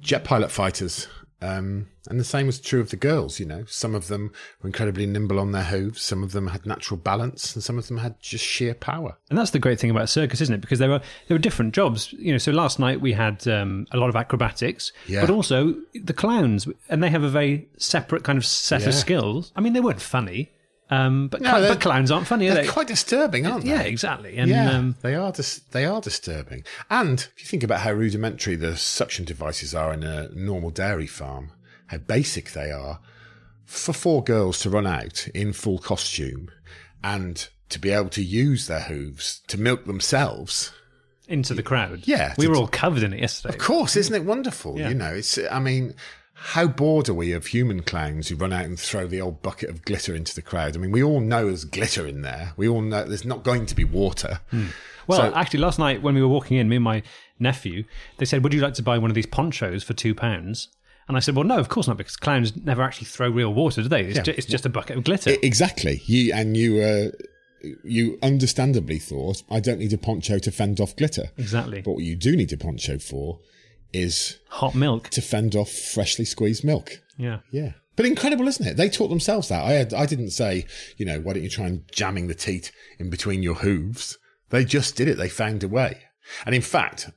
jet 0.00 0.24
pilot 0.24 0.50
fighters. 0.50 1.06
Um, 1.42 1.86
and 2.08 2.20
the 2.20 2.24
same 2.24 2.46
was 2.46 2.60
true 2.60 2.80
of 2.80 2.90
the 2.90 2.96
girls. 2.96 3.40
You 3.40 3.46
know, 3.46 3.64
some 3.66 3.94
of 3.94 4.08
them 4.08 4.32
were 4.62 4.68
incredibly 4.68 5.06
nimble 5.06 5.38
on 5.38 5.52
their 5.52 5.64
hooves. 5.64 6.02
Some 6.02 6.22
of 6.22 6.32
them 6.32 6.48
had 6.48 6.66
natural 6.66 6.98
balance, 6.98 7.54
and 7.54 7.62
some 7.64 7.78
of 7.78 7.88
them 7.88 7.98
had 7.98 8.20
just 8.20 8.44
sheer 8.44 8.74
power. 8.74 9.16
And 9.30 9.38
that's 9.38 9.50
the 9.52 9.58
great 9.58 9.80
thing 9.80 9.90
about 9.90 10.08
circus, 10.10 10.40
isn't 10.40 10.54
it? 10.54 10.60
Because 10.60 10.78
there 10.78 10.88
were 10.90 11.00
there 11.28 11.34
were 11.34 11.38
different 11.38 11.74
jobs. 11.74 12.12
You 12.12 12.32
know, 12.32 12.38
so 12.38 12.52
last 12.52 12.78
night 12.78 13.00
we 13.00 13.12
had 13.12 13.46
um, 13.48 13.86
a 13.92 13.96
lot 13.96 14.08
of 14.10 14.16
acrobatics, 14.16 14.92
Yeah. 15.06 15.20
but 15.22 15.30
also 15.30 15.74
the 15.94 16.12
clowns, 16.14 16.68
and 16.88 17.02
they 17.02 17.10
have 17.10 17.22
a 17.22 17.28
very 17.30 17.68
separate 17.78 18.22
kind 18.24 18.36
of 18.38 18.44
set 18.44 18.82
Yeah. 18.82 18.88
of 18.88 18.94
skills. 18.94 19.52
I 19.56 19.60
mean, 19.60 19.72
they 19.72 19.80
weren't 19.80 20.00
funny, 20.02 20.50
um, 20.90 21.28
but, 21.28 21.40
No, 21.40 21.50
cl- 21.58 21.68
but 21.72 21.80
clowns 21.80 22.10
aren't 22.10 22.26
funny, 22.26 22.48
are 22.48 22.54
They're 22.54 22.62
they? 22.64 22.68
quite 22.68 22.88
disturbing, 22.88 23.46
aren't 23.46 23.64
they? 23.64 23.70
yeah, 23.70 23.82
exactly. 23.82 24.36
And 24.36 24.50
yeah, 24.50 24.70
um, 24.72 24.96
they 25.02 25.14
are. 25.14 25.32
Dis- 25.32 25.60
they 25.70 25.84
are 25.84 26.00
disturbing. 26.00 26.64
And 26.90 27.20
if 27.36 27.42
you 27.42 27.46
think 27.46 27.62
about 27.62 27.80
how 27.80 27.92
rudimentary 27.92 28.56
the 28.56 28.76
suction 28.76 29.24
devices 29.24 29.74
are 29.74 29.92
in 29.92 30.02
a 30.02 30.28
normal 30.34 30.70
dairy 30.70 31.06
farm, 31.06 31.52
how 31.86 31.98
basic 31.98 32.52
they 32.52 32.70
are, 32.70 33.00
for 33.64 33.92
four 33.92 34.22
girls 34.24 34.58
to 34.60 34.70
run 34.70 34.86
out 34.86 35.28
in 35.28 35.52
full 35.52 35.78
costume 35.78 36.50
and 37.04 37.48
to 37.68 37.78
be 37.78 37.90
able 37.90 38.08
to 38.10 38.22
use 38.22 38.66
their 38.66 38.80
hooves 38.80 39.42
to 39.46 39.56
milk 39.58 39.84
themselves. 39.86 40.72
into 41.28 41.54
the 41.54 41.62
crowd. 41.62 42.00
Yeah, 42.04 42.34
we 42.36 42.48
were 42.48 42.56
all 42.56 42.66
covered 42.66 43.04
in 43.04 43.12
it 43.12 43.20
yesterday. 43.20 43.54
Of 43.54 43.60
course, 43.60 43.94
isn't 43.94 44.12
it 44.14 44.24
wonderful? 44.24 44.76
Yeah. 44.76 44.88
You 44.88 44.94
know, 44.96 45.14
it's. 45.14 45.38
I 45.50 45.60
mean. 45.60 45.94
How 46.42 46.66
bored 46.66 47.08
are 47.10 47.14
we 47.14 47.32
of 47.32 47.46
human 47.48 47.82
clowns 47.82 48.28
who 48.28 48.34
run 48.36 48.52
out 48.52 48.64
and 48.64 48.78
throw 48.80 49.06
the 49.06 49.20
old 49.20 49.42
bucket 49.42 49.68
of 49.68 49.84
glitter 49.84 50.14
into 50.14 50.34
the 50.34 50.40
crowd? 50.42 50.74
I 50.74 50.78
mean, 50.80 50.90
we 50.90 51.02
all 51.02 51.20
know 51.20 51.46
there's 51.46 51.64
glitter 51.64 52.06
in 52.06 52.22
there. 52.22 52.54
We 52.56 52.66
all 52.66 52.80
know 52.80 53.04
there's 53.04 53.24
not 53.26 53.44
going 53.44 53.66
to 53.66 53.74
be 53.74 53.84
water. 53.84 54.40
Well, 55.06 55.18
So- 55.20 55.34
actually, 55.34 55.60
last 55.60 55.78
night 55.78 56.02
when 56.02 56.14
we 56.14 56.22
were 56.22 56.28
walking 56.28 56.56
in, 56.56 56.68
me 56.68 56.76
and 56.76 56.84
my 56.84 57.02
nephew, 57.38 57.84
they 58.18 58.24
said, 58.24 58.42
"Would 58.42 58.54
you 58.54 58.60
like 58.60 58.74
to 58.74 58.82
buy 58.82 58.96
one 58.98 59.10
of 59.10 59.14
these 59.14 59.26
ponchos 59.26 59.82
for 59.82 59.92
two 59.92 60.14
pounds?" 60.14 60.68
And 61.08 61.16
I 61.16 61.20
said, 61.20 61.34
"Well, 61.34 61.44
no, 61.44 61.58
of 61.58 61.68
course 61.68 61.88
not, 61.88 61.96
because 61.98 62.16
clowns 62.16 62.56
never 62.56 62.82
actually 62.82 63.06
throw 63.06 63.28
real 63.28 63.52
water, 63.52 63.82
do 63.82 63.88
they? 63.88 64.04
It's, 64.04 64.16
Yeah. 64.16 64.22
ju- 64.22 64.34
it's 64.36 64.46
just 64.46 64.64
a 64.64 64.68
bucket 64.70 64.96
of 64.96 65.04
glitter." 65.04 65.36
Exactly. 65.42 66.02
You 66.06 66.32
and 66.32 66.56
you. 66.56 66.80
Uh, 66.80 67.10
you 67.84 68.18
understandably 68.22 68.98
thought, 68.98 69.42
I 69.50 69.60
don't 69.60 69.78
need 69.80 69.92
a 69.92 69.98
poncho 69.98 70.38
to 70.38 70.50
fend 70.50 70.80
off 70.80 70.96
glitter. 70.96 71.26
exactly. 71.36 71.82
But 71.82 71.92
what 71.92 72.04
you 72.04 72.16
do 72.16 72.34
need 72.34 72.50
a 72.54 72.56
poncho 72.56 72.96
for 72.98 73.38
is 73.92 74.38
Hot 74.48 74.74
milk. 74.74 75.08
to 75.10 75.20
fend 75.20 75.54
off 75.56 75.70
freshly 75.70 76.24
squeezed 76.24 76.64
milk. 76.64 77.00
Yeah. 77.16 77.40
Yeah. 77.50 77.72
But 77.96 78.06
incredible, 78.06 78.48
isn't 78.48 78.66
it? 78.66 78.76
They 78.76 78.88
taught 78.88 79.08
themselves 79.08 79.48
that. 79.48 79.62
I 79.64 79.72
had, 79.72 79.92
I 79.92 80.06
didn't 80.06 80.30
say, 80.30 80.64
you 80.96 81.04
know, 81.04 81.20
why 81.20 81.34
don't 81.34 81.42
you 81.42 81.50
try 81.50 81.66
and 81.66 81.82
jamming 81.92 82.28
the 82.28 82.34
teat 82.34 82.72
in 82.98 83.10
between 83.10 83.42
your 83.42 83.56
hooves? 83.56 84.16
They 84.48 84.64
just 84.64 84.96
did 84.96 85.08
it. 85.08 85.16
They 85.18 85.28
found 85.28 85.62
a 85.62 85.68
way. 85.68 85.98
And 86.46 86.54
in 86.54 86.62
fact, 86.62 87.10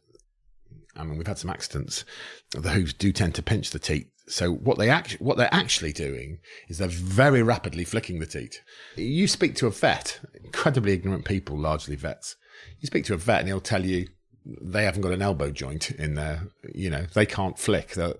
I 0.95 1.03
mean, 1.03 1.17
we've 1.17 1.27
had 1.27 1.37
some 1.37 1.49
accidents. 1.49 2.03
The 2.51 2.69
hooves 2.71 2.93
do 2.93 3.11
tend 3.11 3.35
to 3.35 3.43
pinch 3.43 3.69
the 3.71 3.79
teat. 3.79 4.07
So 4.27 4.51
what 4.51 4.77
they 4.77 4.89
act, 4.89 5.13
what 5.19 5.37
they're 5.37 5.53
actually 5.53 5.93
doing 5.93 6.39
is 6.69 6.77
they're 6.77 6.87
very 6.87 7.43
rapidly 7.43 7.83
flicking 7.83 8.19
the 8.19 8.25
teat. 8.25 8.61
You 8.95 9.27
speak 9.27 9.55
to 9.55 9.67
a 9.67 9.71
vet, 9.71 10.19
incredibly 10.43 10.93
ignorant 10.93 11.25
people, 11.25 11.57
largely 11.57 11.95
vets. 11.95 12.35
You 12.79 12.87
speak 12.87 13.05
to 13.05 13.13
a 13.13 13.17
vet 13.17 13.39
and 13.39 13.47
he'll 13.47 13.59
tell 13.59 13.85
you 13.85 14.07
they 14.45 14.83
haven't 14.83 15.01
got 15.01 15.11
an 15.13 15.21
elbow 15.21 15.51
joint 15.51 15.91
in 15.91 16.15
there. 16.15 16.47
You 16.73 16.89
know, 16.89 17.05
they 17.13 17.25
can't 17.25 17.57
flick. 17.57 17.93
They're- 17.93 18.15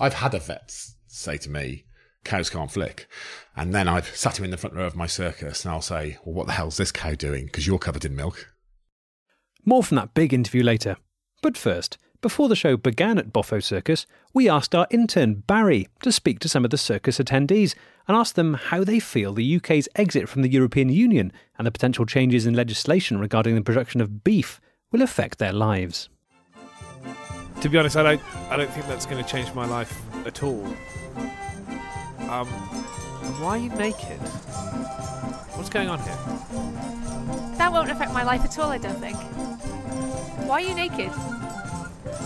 I've 0.00 0.14
had 0.14 0.34
a 0.34 0.38
vet 0.38 0.72
say 1.06 1.36
to 1.38 1.50
me, 1.50 1.84
cows 2.24 2.50
can't 2.50 2.70
flick. 2.70 3.08
And 3.56 3.74
then 3.74 3.88
I've 3.88 4.14
sat 4.14 4.38
him 4.38 4.44
in 4.44 4.50
the 4.50 4.56
front 4.56 4.76
row 4.76 4.86
of 4.86 4.96
my 4.96 5.06
circus 5.06 5.64
and 5.64 5.72
I'll 5.72 5.80
say, 5.80 6.18
well, 6.24 6.34
what 6.34 6.46
the 6.46 6.52
hell's 6.52 6.76
this 6.76 6.92
cow 6.92 7.14
doing? 7.14 7.46
Because 7.46 7.66
you're 7.66 7.78
covered 7.78 8.04
in 8.04 8.14
milk. 8.14 8.52
More 9.64 9.82
from 9.82 9.96
that 9.96 10.14
big 10.14 10.32
interview 10.32 10.62
later. 10.62 10.96
But 11.42 11.56
first, 11.56 11.98
before 12.20 12.48
the 12.48 12.56
show 12.56 12.76
began 12.76 13.18
at 13.18 13.32
Boffo 13.32 13.62
Circus, 13.62 14.06
we 14.34 14.48
asked 14.48 14.74
our 14.74 14.86
intern 14.90 15.34
Barry 15.46 15.88
to 16.02 16.10
speak 16.10 16.40
to 16.40 16.48
some 16.48 16.64
of 16.64 16.70
the 16.70 16.78
circus 16.78 17.18
attendees 17.18 17.74
and 18.06 18.16
ask 18.16 18.34
them 18.34 18.54
how 18.54 18.82
they 18.82 18.98
feel 18.98 19.32
the 19.32 19.56
UK's 19.56 19.88
exit 19.94 20.28
from 20.28 20.42
the 20.42 20.50
European 20.50 20.88
Union 20.88 21.32
and 21.56 21.66
the 21.66 21.70
potential 21.70 22.06
changes 22.06 22.46
in 22.46 22.54
legislation 22.54 23.18
regarding 23.18 23.54
the 23.54 23.62
production 23.62 24.00
of 24.00 24.24
beef 24.24 24.60
will 24.90 25.02
affect 25.02 25.38
their 25.38 25.52
lives. 25.52 26.08
To 27.60 27.68
be 27.68 27.76
honest, 27.76 27.96
I 27.96 28.02
don't. 28.02 28.50
I 28.50 28.56
don't 28.56 28.70
think 28.70 28.86
that's 28.86 29.06
going 29.06 29.22
to 29.22 29.28
change 29.28 29.52
my 29.54 29.66
life 29.66 30.00
at 30.26 30.42
all. 30.42 30.64
Um, 32.30 32.46
why 33.40 33.50
are 33.50 33.58
you 33.58 33.70
naked? 33.70 34.18
What's 35.56 35.68
going 35.68 35.88
on 35.88 35.98
here? 36.00 36.16
That 37.58 37.72
won't 37.72 37.90
affect 37.90 38.12
my 38.12 38.22
life 38.22 38.44
at 38.44 38.58
all, 38.58 38.70
I 38.70 38.78
don't 38.78 39.00
think. 39.00 39.16
Why 40.46 40.62
are 40.62 40.66
you 40.68 40.74
naked? 40.74 41.10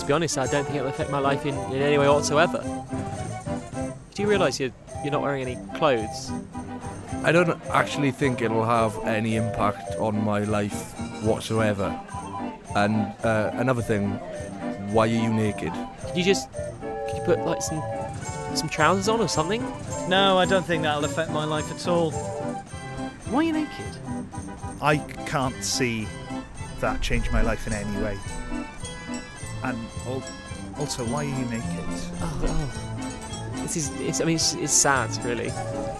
To 0.01 0.07
be 0.07 0.13
honest, 0.13 0.37
I 0.37 0.47
don't 0.47 0.65
think 0.65 0.77
it'll 0.77 0.89
affect 0.89 1.11
my 1.11 1.19
life 1.19 1.47
in, 1.47 1.55
in 1.73 1.81
any 1.81 1.97
way 1.97 2.09
whatsoever. 2.09 2.63
Do 4.15 4.23
you 4.23 4.29
realise 4.29 4.61
you're, 4.61 4.71
you're 5.03 5.13
not 5.13 5.23
wearing 5.23 5.43
any 5.43 5.57
clothes? 5.79 6.31
I 7.25 7.33
don't 7.33 7.59
actually 7.71 8.11
think 8.11 8.43
it'll 8.43 8.65
have 8.65 8.99
any 9.07 9.37
impact 9.37 9.95
on 9.97 10.23
my 10.23 10.41
life 10.41 10.93
whatsoever. 11.23 11.99
And 12.75 13.13
uh, 13.25 13.51
another 13.55 13.83
thing, 13.83 14.13
why 14.93 15.05
are 15.05 15.07
you 15.07 15.33
naked? 15.33 15.73
Could 16.07 16.17
you 16.17 16.25
just 16.25 16.51
could 16.53 17.17
you 17.17 17.23
put 17.25 17.41
like 17.45 17.63
some 17.63 17.83
some 18.55 18.69
trousers 18.69 19.09
on 19.09 19.21
or 19.21 19.29
something? 19.29 19.63
No, 20.09 20.39
I 20.39 20.45
don't 20.45 20.65
think 20.65 20.83
that'll 20.83 21.05
affect 21.05 21.31
my 21.31 21.45
life 21.45 21.71
at 21.71 21.87
all. 21.89 22.11
Why 23.31 23.39
are 23.39 23.43
you 23.43 23.53
naked? 23.53 23.97
I 24.81 24.99
can't 25.27 25.63
see 25.63 26.07
that 26.81 27.01
change 27.01 27.31
my 27.31 27.43
life 27.43 27.67
in 27.67 27.73
any 27.73 28.03
way. 28.03 28.19
And 29.63 29.79
also, 30.79 31.05
why 31.07 31.25
are 31.25 31.29
you 31.29 31.45
naked? 31.47 31.65
Oh, 32.21 32.41
oh. 32.45 33.63
this 33.63 33.77
is 33.77 33.91
it's, 34.01 34.21
I 34.21 34.25
mean 34.25 34.37
it's, 34.37 34.55
it's 34.55 34.73
sad 34.73 35.11
really. 35.25 35.51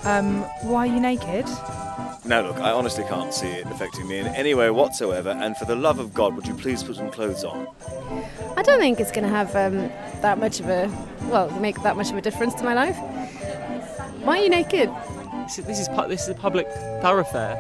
Um, 0.05 0.43
why 0.63 0.89
are 0.89 0.93
you 0.93 1.01
naked? 1.01 1.47
Now, 2.25 2.43
look, 2.43 2.59
I 2.59 2.71
honestly 2.71 3.03
can't 3.05 3.35
see 3.35 3.49
it 3.49 3.67
affecting 3.67 4.07
me 4.07 4.19
in 4.19 4.29
any 4.29 4.55
way 4.55 4.71
whatsoever, 4.71 5.31
and 5.31 5.57
for 5.57 5.65
the 5.65 5.75
love 5.75 5.99
of 5.99 6.15
God, 6.15 6.37
would 6.37 6.47
you 6.47 6.55
please 6.55 6.85
put 6.85 6.95
some 6.95 7.11
clothes 7.11 7.43
on? 7.43 7.67
I 8.57 8.63
don't 8.63 8.79
think 8.79 9.01
it's 9.01 9.11
going 9.11 9.25
to 9.25 9.31
have 9.31 9.49
um, 9.57 9.91
that 10.23 10.39
much 10.39 10.61
of 10.61 10.69
a, 10.69 10.89
well, 11.23 11.51
make 11.59 11.83
that 11.83 11.97
much 11.97 12.11
of 12.11 12.17
a 12.17 12.21
difference 12.21 12.55
to 12.55 12.65
my 12.65 12.75
life. 12.75 12.97
Why 14.23 14.39
are 14.39 14.43
you 14.45 14.51
naked? 14.51 14.89
This 15.47 15.59
is, 15.59 15.65
this 15.65 15.81
is, 15.81 15.89
pu- 15.89 16.07
this 16.07 16.23
is 16.23 16.29
a 16.29 16.35
public 16.35 16.69
thoroughfare. 17.03 17.57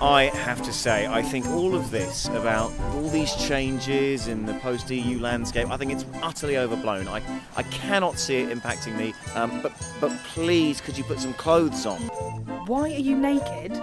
I 0.00 0.32
have 0.34 0.60
to 0.62 0.72
say, 0.72 1.06
I 1.06 1.22
think 1.22 1.46
all 1.46 1.76
of 1.76 1.92
this 1.92 2.26
about 2.30 2.72
all 2.94 3.08
these 3.08 3.32
changes 3.36 4.26
in 4.26 4.46
the 4.46 4.54
post 4.54 4.90
EU 4.90 5.20
landscape, 5.20 5.70
I 5.70 5.76
think 5.76 5.92
it's 5.92 6.04
utterly 6.22 6.56
overblown. 6.58 7.06
I, 7.06 7.22
I 7.56 7.62
cannot 7.62 8.18
see 8.18 8.38
it 8.38 8.48
impacting 8.48 8.98
me. 8.98 9.14
Um, 9.36 9.62
but, 9.62 9.72
but 10.00 10.10
please, 10.24 10.80
could 10.80 10.98
you 10.98 11.04
put 11.04 11.20
some 11.20 11.34
clothes 11.34 11.86
on? 11.86 12.43
Why 12.66 12.84
are 12.84 12.88
you 12.88 13.14
naked? 13.14 13.76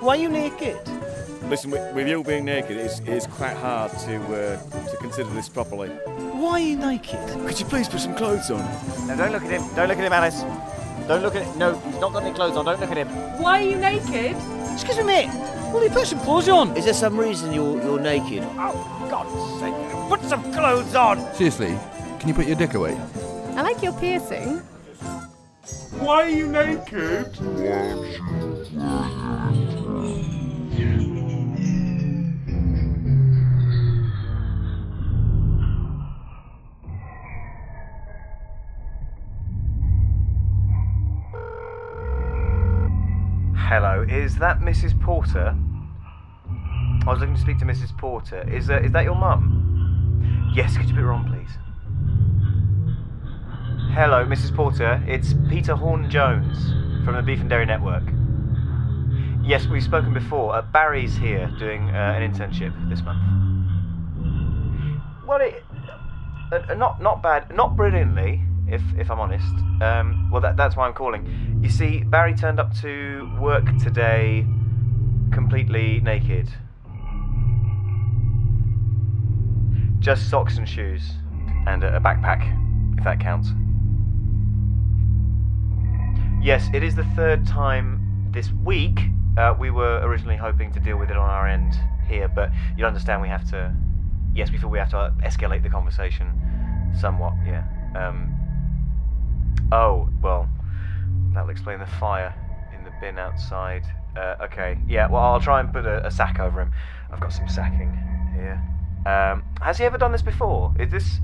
Why 0.00 0.16
are 0.16 0.20
you 0.20 0.28
naked? 0.28 0.76
Listen, 1.44 1.70
with, 1.70 1.94
with 1.94 2.08
you 2.08 2.24
being 2.24 2.44
naked, 2.44 2.76
it's, 2.76 2.98
it's 3.06 3.28
quite 3.28 3.56
hard 3.56 3.92
to 3.92 4.16
uh, 4.16 4.90
to 4.90 4.96
consider 4.96 5.30
this 5.30 5.48
properly. 5.48 5.88
Why 5.88 6.50
are 6.50 6.58
you 6.58 6.76
naked? 6.76 7.20
Could 7.46 7.60
you 7.60 7.66
please 7.66 7.88
put 7.88 8.00
some 8.00 8.16
clothes 8.16 8.50
on? 8.50 8.58
No, 9.06 9.16
don't 9.16 9.30
look 9.30 9.44
at 9.44 9.50
him. 9.52 9.62
Don't 9.76 9.86
look 9.88 9.98
at 9.98 10.04
him, 10.04 10.12
Alice. 10.12 10.42
Don't 11.06 11.22
look 11.22 11.36
at 11.36 11.42
him. 11.42 11.58
No, 11.58 11.78
he's 11.78 12.00
not 12.00 12.12
got 12.12 12.24
any 12.24 12.34
clothes 12.34 12.56
on. 12.56 12.64
Don't 12.64 12.80
look 12.80 12.90
at 12.90 12.96
him. 12.96 13.08
Why 13.40 13.62
are 13.62 13.64
you 13.64 13.76
naked? 13.76 14.36
Excuse 14.72 14.98
me, 14.98 15.04
mate. 15.04 15.30
Will 15.72 15.84
you 15.84 15.90
put 15.90 16.08
some 16.08 16.18
clothes 16.20 16.48
on? 16.48 16.76
Is 16.76 16.86
there 16.86 16.94
some 16.94 17.16
reason 17.16 17.52
you're 17.52 17.80
you're 17.82 18.00
naked? 18.00 18.42
Oh, 18.58 19.06
God's 19.08 19.60
sake. 19.60 19.74
Put 20.08 20.28
some 20.28 20.42
clothes 20.52 20.94
on. 20.96 21.18
Seriously, 21.34 21.78
can 22.18 22.28
you 22.28 22.34
put 22.34 22.46
your 22.46 22.56
dick 22.56 22.74
away? 22.74 22.98
I 23.54 23.62
like 23.62 23.80
your 23.80 23.92
piercing. 23.92 24.60
Why 25.98 26.22
are 26.22 26.28
you 26.30 26.48
naked? 26.48 27.36
Hello, 43.56 44.06
is 44.08 44.36
that 44.38 44.60
Mrs. 44.60 44.98
Porter? 45.02 45.54
I 47.06 47.10
was 47.10 47.20
looking 47.20 47.34
to 47.34 47.40
speak 47.40 47.58
to 47.58 47.64
Mrs. 47.66 47.96
Porter. 47.98 48.48
Is 48.50 48.66
that, 48.68 48.84
is 48.84 48.92
that 48.92 49.04
your 49.04 49.14
mum? 49.14 50.52
Yes, 50.54 50.76
could 50.76 50.88
you 50.88 50.94
put 50.94 51.02
her 51.02 51.12
on, 51.12 51.30
please? 51.30 51.67
Hello, 53.94 54.24
Mrs. 54.24 54.54
Porter. 54.54 55.02
It's 55.08 55.34
Peter 55.48 55.74
Horn 55.74 56.08
Jones 56.08 56.72
from 57.04 57.16
the 57.16 57.22
Beef 57.22 57.40
and 57.40 57.48
Dairy 57.48 57.66
Network. 57.66 58.04
Yes, 59.42 59.66
we've 59.66 59.82
spoken 59.82 60.12
before. 60.14 60.54
Uh, 60.54 60.62
Barry's 60.62 61.16
here 61.16 61.50
doing 61.58 61.88
uh, 61.88 62.14
an 62.16 62.30
internship 62.30 62.72
this 62.90 63.02
month. 63.02 63.18
Well, 65.26 65.40
it, 65.40 65.64
uh, 66.52 66.60
uh, 66.68 66.74
not 66.74 67.02
not 67.02 67.22
bad, 67.22 67.52
not 67.56 67.76
brilliantly, 67.76 68.42
if 68.68 68.82
if 68.96 69.10
I'm 69.10 69.18
honest. 69.18 69.52
Um, 69.82 70.30
well, 70.30 70.42
that, 70.42 70.56
that's 70.56 70.76
why 70.76 70.86
I'm 70.86 70.94
calling. 70.94 71.60
You 71.62 71.70
see, 71.70 72.04
Barry 72.04 72.34
turned 72.34 72.60
up 72.60 72.72
to 72.82 73.36
work 73.40 73.64
today 73.78 74.46
completely 75.32 76.00
naked. 76.00 76.48
Just 79.98 80.30
socks 80.30 80.56
and 80.56 80.68
shoes, 80.68 81.02
and 81.66 81.82
a, 81.82 81.96
a 81.96 82.00
backpack, 82.00 82.98
if 82.98 83.04
that 83.04 83.18
counts. 83.18 83.50
Yes, 86.40 86.68
it 86.72 86.84
is 86.84 86.94
the 86.94 87.04
third 87.16 87.46
time 87.46 88.30
this 88.30 88.52
week. 88.52 89.00
Uh, 89.36 89.54
we 89.58 89.70
were 89.70 90.00
originally 90.04 90.36
hoping 90.36 90.72
to 90.72 90.78
deal 90.78 90.96
with 90.96 91.10
it 91.10 91.16
on 91.16 91.28
our 91.28 91.48
end 91.48 91.74
here, 92.06 92.28
but 92.28 92.50
you 92.76 92.86
understand 92.86 93.20
we 93.20 93.28
have 93.28 93.48
to. 93.50 93.74
Yes, 94.34 94.52
we 94.52 94.58
feel 94.58 94.70
we 94.70 94.78
have 94.78 94.90
to 94.90 95.12
escalate 95.24 95.64
the 95.64 95.68
conversation 95.68 96.32
somewhat. 96.98 97.34
Yeah. 97.44 97.64
Um, 97.96 98.32
oh 99.72 100.08
well, 100.22 100.48
that'll 101.34 101.50
explain 101.50 101.80
the 101.80 101.86
fire 101.86 102.32
in 102.72 102.84
the 102.84 102.92
bin 103.00 103.18
outside. 103.18 103.84
Uh, 104.16 104.36
okay. 104.42 104.78
Yeah. 104.86 105.08
Well, 105.08 105.22
I'll 105.22 105.40
try 105.40 105.58
and 105.58 105.72
put 105.72 105.86
a, 105.86 106.06
a 106.06 106.10
sack 106.10 106.38
over 106.38 106.62
him. 106.62 106.72
I've 107.12 107.20
got 107.20 107.32
some 107.32 107.48
sacking 107.48 107.90
here. 108.34 108.62
Um, 109.06 109.42
has 109.60 109.78
he 109.78 109.84
ever 109.84 109.98
done 109.98 110.12
this 110.12 110.22
before? 110.22 110.72
Is 110.78 110.92
this 110.92 111.18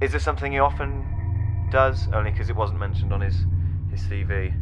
is 0.00 0.10
this 0.10 0.24
something 0.24 0.50
he 0.50 0.58
often 0.58 1.68
does? 1.70 2.08
Only 2.12 2.32
because 2.32 2.50
it 2.50 2.56
wasn't 2.56 2.80
mentioned 2.80 3.12
on 3.12 3.20
his 3.20 3.36
his 3.92 4.00
CV. 4.02 4.52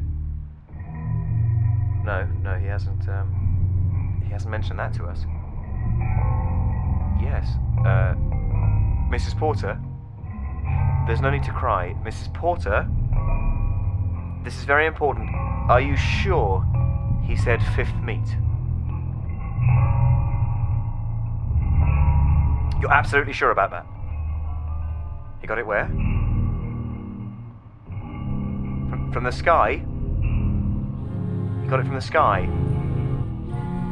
No, 2.04 2.26
no, 2.42 2.58
he 2.58 2.66
hasn't. 2.66 3.08
Um, 3.08 4.22
he 4.24 4.30
hasn't 4.30 4.50
mentioned 4.50 4.78
that 4.78 4.92
to 4.94 5.04
us. 5.04 5.24
Yes, 7.22 7.48
uh, 7.86 8.14
Mrs. 9.10 9.38
Porter. 9.38 9.80
There's 11.06 11.20
no 11.20 11.30
need 11.30 11.44
to 11.44 11.52
cry, 11.52 11.94
Mrs. 12.04 12.32
Porter. 12.34 12.88
This 14.44 14.56
is 14.56 14.64
very 14.64 14.86
important. 14.86 15.30
Are 15.68 15.80
you 15.80 15.96
sure 15.96 16.66
he 17.24 17.36
said 17.36 17.62
fifth 17.76 17.94
meat? 18.02 18.28
You're 22.80 22.92
absolutely 22.92 23.32
sure 23.32 23.50
about 23.50 23.70
that? 23.70 23.86
You 25.42 25.48
got 25.48 25.58
it 25.58 25.66
where? 25.66 25.88
From, 29.12 29.24
the 29.24 29.32
sky? 29.32 29.82
You 30.22 31.68
got 31.68 31.80
it 31.80 31.86
from 31.86 31.94
the 31.96 32.00
sky? 32.00 32.48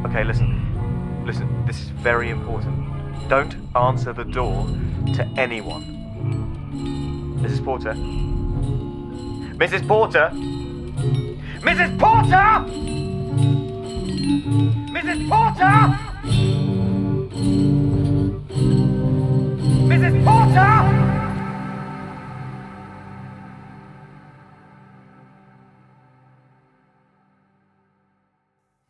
Okay, 0.06 0.22
listen. 0.22 1.24
Listen, 1.26 1.66
this 1.66 1.82
is 1.82 1.88
very 1.88 2.30
important. 2.30 2.88
Don't 3.28 3.56
answer 3.74 4.12
the 4.12 4.24
door 4.24 4.66
to 5.14 5.28
anyone. 5.36 5.82
Mrs. 7.42 7.64
Porter? 7.64 7.94
Mrs. 9.58 9.86
Porter? 9.88 10.30
Mrs. 11.62 11.98
Porter! 11.98 12.64
Mrs. 14.92 15.28
Porter! 15.28 16.57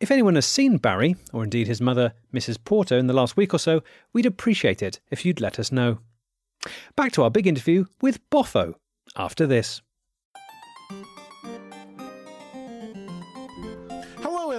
If 0.09 0.13
anyone 0.13 0.33
has 0.33 0.47
seen 0.47 0.77
Barry, 0.77 1.17
or 1.31 1.43
indeed 1.43 1.67
his 1.67 1.81
mother, 1.81 2.15
Mrs. 2.33 2.57
Porter, 2.65 2.97
in 2.97 3.05
the 3.05 3.13
last 3.13 3.37
week 3.37 3.53
or 3.53 3.59
so, 3.59 3.83
we'd 4.11 4.25
appreciate 4.25 4.81
it 4.81 4.99
if 5.11 5.23
you'd 5.23 5.39
let 5.39 5.59
us 5.59 5.71
know. 5.71 5.99
Back 6.95 7.11
to 7.11 7.21
our 7.21 7.29
big 7.29 7.45
interview 7.45 7.85
with 8.01 8.27
Boffo 8.31 8.73
after 9.15 9.45
this. 9.45 9.83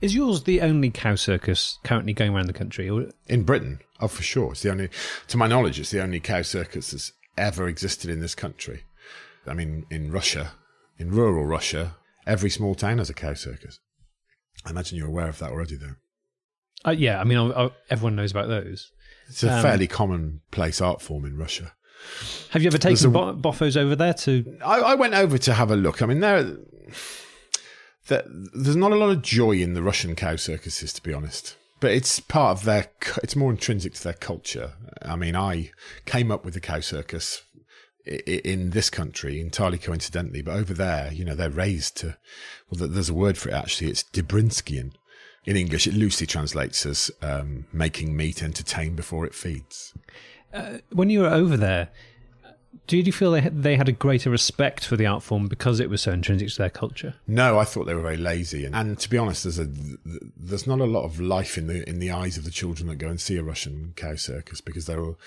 Is 0.00 0.14
yours 0.14 0.44
the 0.44 0.60
only 0.62 0.90
cow 0.90 1.14
circus 1.14 1.78
currently 1.84 2.12
going 2.12 2.34
around 2.34 2.46
the 2.46 2.52
country? 2.54 2.88
Or 2.88 3.06
In 3.28 3.42
Britain, 3.42 3.80
oh, 4.00 4.08
for 4.08 4.22
sure. 4.22 4.52
It's 4.52 4.62
the 4.62 4.70
only, 4.70 4.88
to 5.28 5.36
my 5.36 5.46
knowledge, 5.46 5.78
it's 5.78 5.90
the 5.90 6.02
only 6.02 6.20
cow 6.20 6.42
circus 6.42 6.90
that's 6.92 7.12
ever 7.36 7.68
existed 7.68 8.08
in 8.10 8.20
this 8.20 8.34
country. 8.34 8.84
I 9.46 9.54
mean, 9.54 9.86
in 9.90 10.10
Russia, 10.10 10.52
in 10.98 11.10
rural 11.10 11.44
Russia, 11.44 11.96
every 12.26 12.50
small 12.50 12.74
town 12.74 12.98
has 12.98 13.10
a 13.10 13.14
cow 13.14 13.34
circus. 13.34 13.78
I 14.64 14.70
imagine 14.70 14.96
you're 14.98 15.08
aware 15.08 15.28
of 15.28 15.38
that 15.38 15.50
already, 15.50 15.76
though. 15.76 15.96
Uh, 16.84 16.90
yeah, 16.92 17.20
I 17.20 17.24
mean, 17.24 17.38
I, 17.38 17.64
I, 17.66 17.70
everyone 17.90 18.16
knows 18.16 18.30
about 18.30 18.48
those. 18.48 18.90
It's 19.28 19.42
a 19.42 19.52
Um, 19.52 19.62
fairly 19.62 19.86
commonplace 19.86 20.80
art 20.80 21.02
form 21.02 21.24
in 21.26 21.36
Russia. 21.36 21.72
Have 22.50 22.62
you 22.62 22.68
ever 22.68 22.78
taken 22.78 23.06
a- 23.06 23.10
bo- 23.10 23.36
boffos 23.36 23.76
over 23.76 23.94
there 23.94 24.14
to? 24.14 24.58
I, 24.64 24.80
I 24.80 24.94
went 24.94 25.12
over 25.14 25.36
to 25.38 25.52
have 25.54 25.70
a 25.70 25.76
look. 25.76 26.00
I 26.02 26.06
mean, 26.06 26.20
there, 26.20 26.56
there, 28.06 28.24
there's 28.26 28.76
not 28.76 28.92
a 28.92 28.96
lot 28.96 29.10
of 29.10 29.22
joy 29.22 29.52
in 29.52 29.74
the 29.74 29.82
Russian 29.82 30.14
cow 30.14 30.36
circuses, 30.36 30.92
to 30.94 31.02
be 31.02 31.12
honest. 31.12 31.56
But 31.80 31.92
it's 31.92 32.20
part 32.20 32.58
of 32.58 32.64
their. 32.64 32.88
It's 33.22 33.36
more 33.36 33.50
intrinsic 33.50 33.94
to 33.94 34.04
their 34.04 34.12
culture. 34.12 34.72
I 35.02 35.16
mean, 35.16 35.34
I 35.34 35.70
came 36.04 36.30
up 36.30 36.44
with 36.44 36.54
the 36.54 36.60
cow 36.60 36.80
circus 36.80 37.42
in 38.06 38.70
this 38.70 38.90
country 38.90 39.40
entirely 39.40 39.78
coincidentally, 39.78 40.42
but 40.42 40.56
over 40.56 40.74
there, 40.74 41.12
you 41.12 41.24
know, 41.24 41.34
they're 41.34 41.50
raised 41.50 41.96
to. 41.98 42.16
Well, 42.70 42.88
there's 42.88 43.08
a 43.08 43.14
word 43.14 43.38
for 43.38 43.48
it 43.48 43.54
actually. 43.54 43.90
It's 43.90 44.02
Debrinskian. 44.02 44.92
In 45.46 45.56
English, 45.56 45.86
it 45.86 45.94
loosely 45.94 46.26
translates 46.26 46.84
as 46.84 47.10
um, 47.22 47.64
making 47.72 48.14
meat 48.14 48.42
entertain 48.42 48.94
before 48.94 49.24
it 49.24 49.34
feeds. 49.34 49.94
Uh, 50.52 50.78
when 50.90 51.08
you 51.08 51.20
were 51.20 51.28
over 51.28 51.56
there, 51.56 51.88
did 52.86 53.06
you 53.06 53.12
feel 53.12 53.32
they 53.32 53.40
had, 53.40 53.62
they 53.62 53.76
had 53.76 53.88
a 53.88 53.92
greater 53.92 54.30
respect 54.30 54.84
for 54.84 54.96
the 54.96 55.06
art 55.06 55.22
form 55.22 55.48
because 55.48 55.80
it 55.80 55.90
was 55.90 56.02
so 56.02 56.12
intrinsic 56.12 56.48
to 56.48 56.58
their 56.58 56.70
culture? 56.70 57.14
No, 57.26 57.58
I 57.58 57.64
thought 57.64 57.84
they 57.84 57.94
were 57.94 58.02
very 58.02 58.16
lazy, 58.16 58.64
and, 58.64 58.74
and 58.74 58.98
to 58.98 59.10
be 59.10 59.18
honest, 59.18 59.44
there's 59.44 59.58
a 59.58 59.68
there's 60.36 60.66
not 60.66 60.80
a 60.80 60.84
lot 60.84 61.04
of 61.04 61.20
life 61.20 61.56
in 61.58 61.66
the 61.66 61.88
in 61.88 61.98
the 61.98 62.10
eyes 62.10 62.36
of 62.36 62.44
the 62.44 62.50
children 62.50 62.88
that 62.88 62.96
go 62.96 63.08
and 63.08 63.20
see 63.20 63.36
a 63.36 63.42
Russian 63.42 63.92
cow 63.96 64.14
circus 64.14 64.60
because 64.60 64.86
they're 64.86 65.02
all 65.02 65.18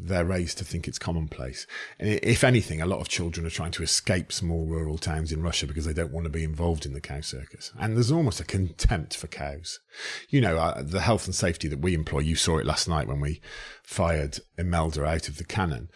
they're 0.00 0.24
raised 0.24 0.58
to 0.58 0.64
think 0.64 0.86
it's 0.86 0.98
commonplace. 0.98 1.66
And 1.98 2.20
if 2.22 2.44
anything, 2.44 2.80
a 2.80 2.86
lot 2.86 3.00
of 3.00 3.08
children 3.08 3.44
are 3.44 3.50
trying 3.50 3.72
to 3.72 3.82
escape 3.82 4.32
small 4.32 4.64
rural 4.66 4.96
towns 4.96 5.32
in 5.32 5.42
Russia 5.42 5.66
because 5.66 5.84
they 5.84 5.92
don't 5.92 6.12
want 6.12 6.24
to 6.24 6.30
be 6.30 6.44
involved 6.44 6.86
in 6.86 6.92
the 6.92 7.00
cow 7.00 7.20
circus. 7.20 7.72
And 7.78 7.96
there's 7.96 8.12
almost 8.12 8.40
a 8.40 8.44
contempt 8.44 9.16
for 9.16 9.26
cows. 9.26 9.80
You 10.28 10.40
know, 10.40 10.56
uh, 10.56 10.82
the 10.82 11.00
health 11.00 11.26
and 11.26 11.34
safety 11.34 11.68
that 11.68 11.80
we 11.80 11.94
employ. 11.94 12.20
You 12.20 12.36
saw 12.36 12.58
it 12.58 12.66
last 12.66 12.88
night 12.88 13.08
when 13.08 13.20
we 13.20 13.40
fired 13.82 14.38
Imelda 14.56 15.04
out 15.04 15.28
of 15.28 15.38
the 15.38 15.44
cannon 15.44 15.88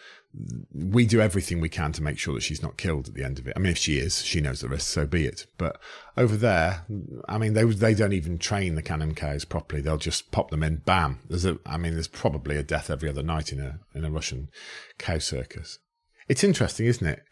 we 0.73 1.05
do 1.05 1.21
everything 1.21 1.61
we 1.61 1.69
can 1.69 1.91
to 1.91 2.01
make 2.01 2.17
sure 2.17 2.33
that 2.33 2.41
she's 2.41 2.63
not 2.63 2.77
killed 2.77 3.07
at 3.07 3.13
the 3.13 3.23
end 3.23 3.37
of 3.37 3.47
it. 3.47 3.53
I 3.55 3.59
mean, 3.59 3.71
if 3.71 3.77
she 3.77 3.99
is, 3.99 4.23
she 4.23 4.41
knows 4.41 4.61
the 4.61 4.67
risk, 4.67 4.87
so 4.87 5.05
be 5.05 5.25
it. 5.25 5.45
But 5.57 5.79
over 6.17 6.35
there, 6.35 6.85
I 7.29 7.37
mean, 7.37 7.53
they 7.53 7.63
they 7.63 7.93
don't 7.93 8.13
even 8.13 8.39
train 8.39 8.75
the 8.75 8.81
cannon 8.81 9.13
cows 9.13 9.45
properly. 9.45 9.81
They'll 9.81 9.97
just 9.97 10.31
pop 10.31 10.49
them 10.49 10.63
in, 10.63 10.77
bam. 10.77 11.19
There's 11.29 11.45
a, 11.45 11.59
I 11.65 11.77
mean, 11.77 11.93
there's 11.93 12.07
probably 12.07 12.57
a 12.57 12.63
death 12.63 12.89
every 12.89 13.09
other 13.09 13.23
night 13.23 13.51
in 13.51 13.59
a 13.59 13.79
in 13.93 14.05
a 14.05 14.11
Russian 14.11 14.49
cow 14.97 15.19
circus. 15.19 15.79
It's 16.27 16.43
interesting, 16.43 16.87
isn't 16.87 17.05
it? 17.05 17.23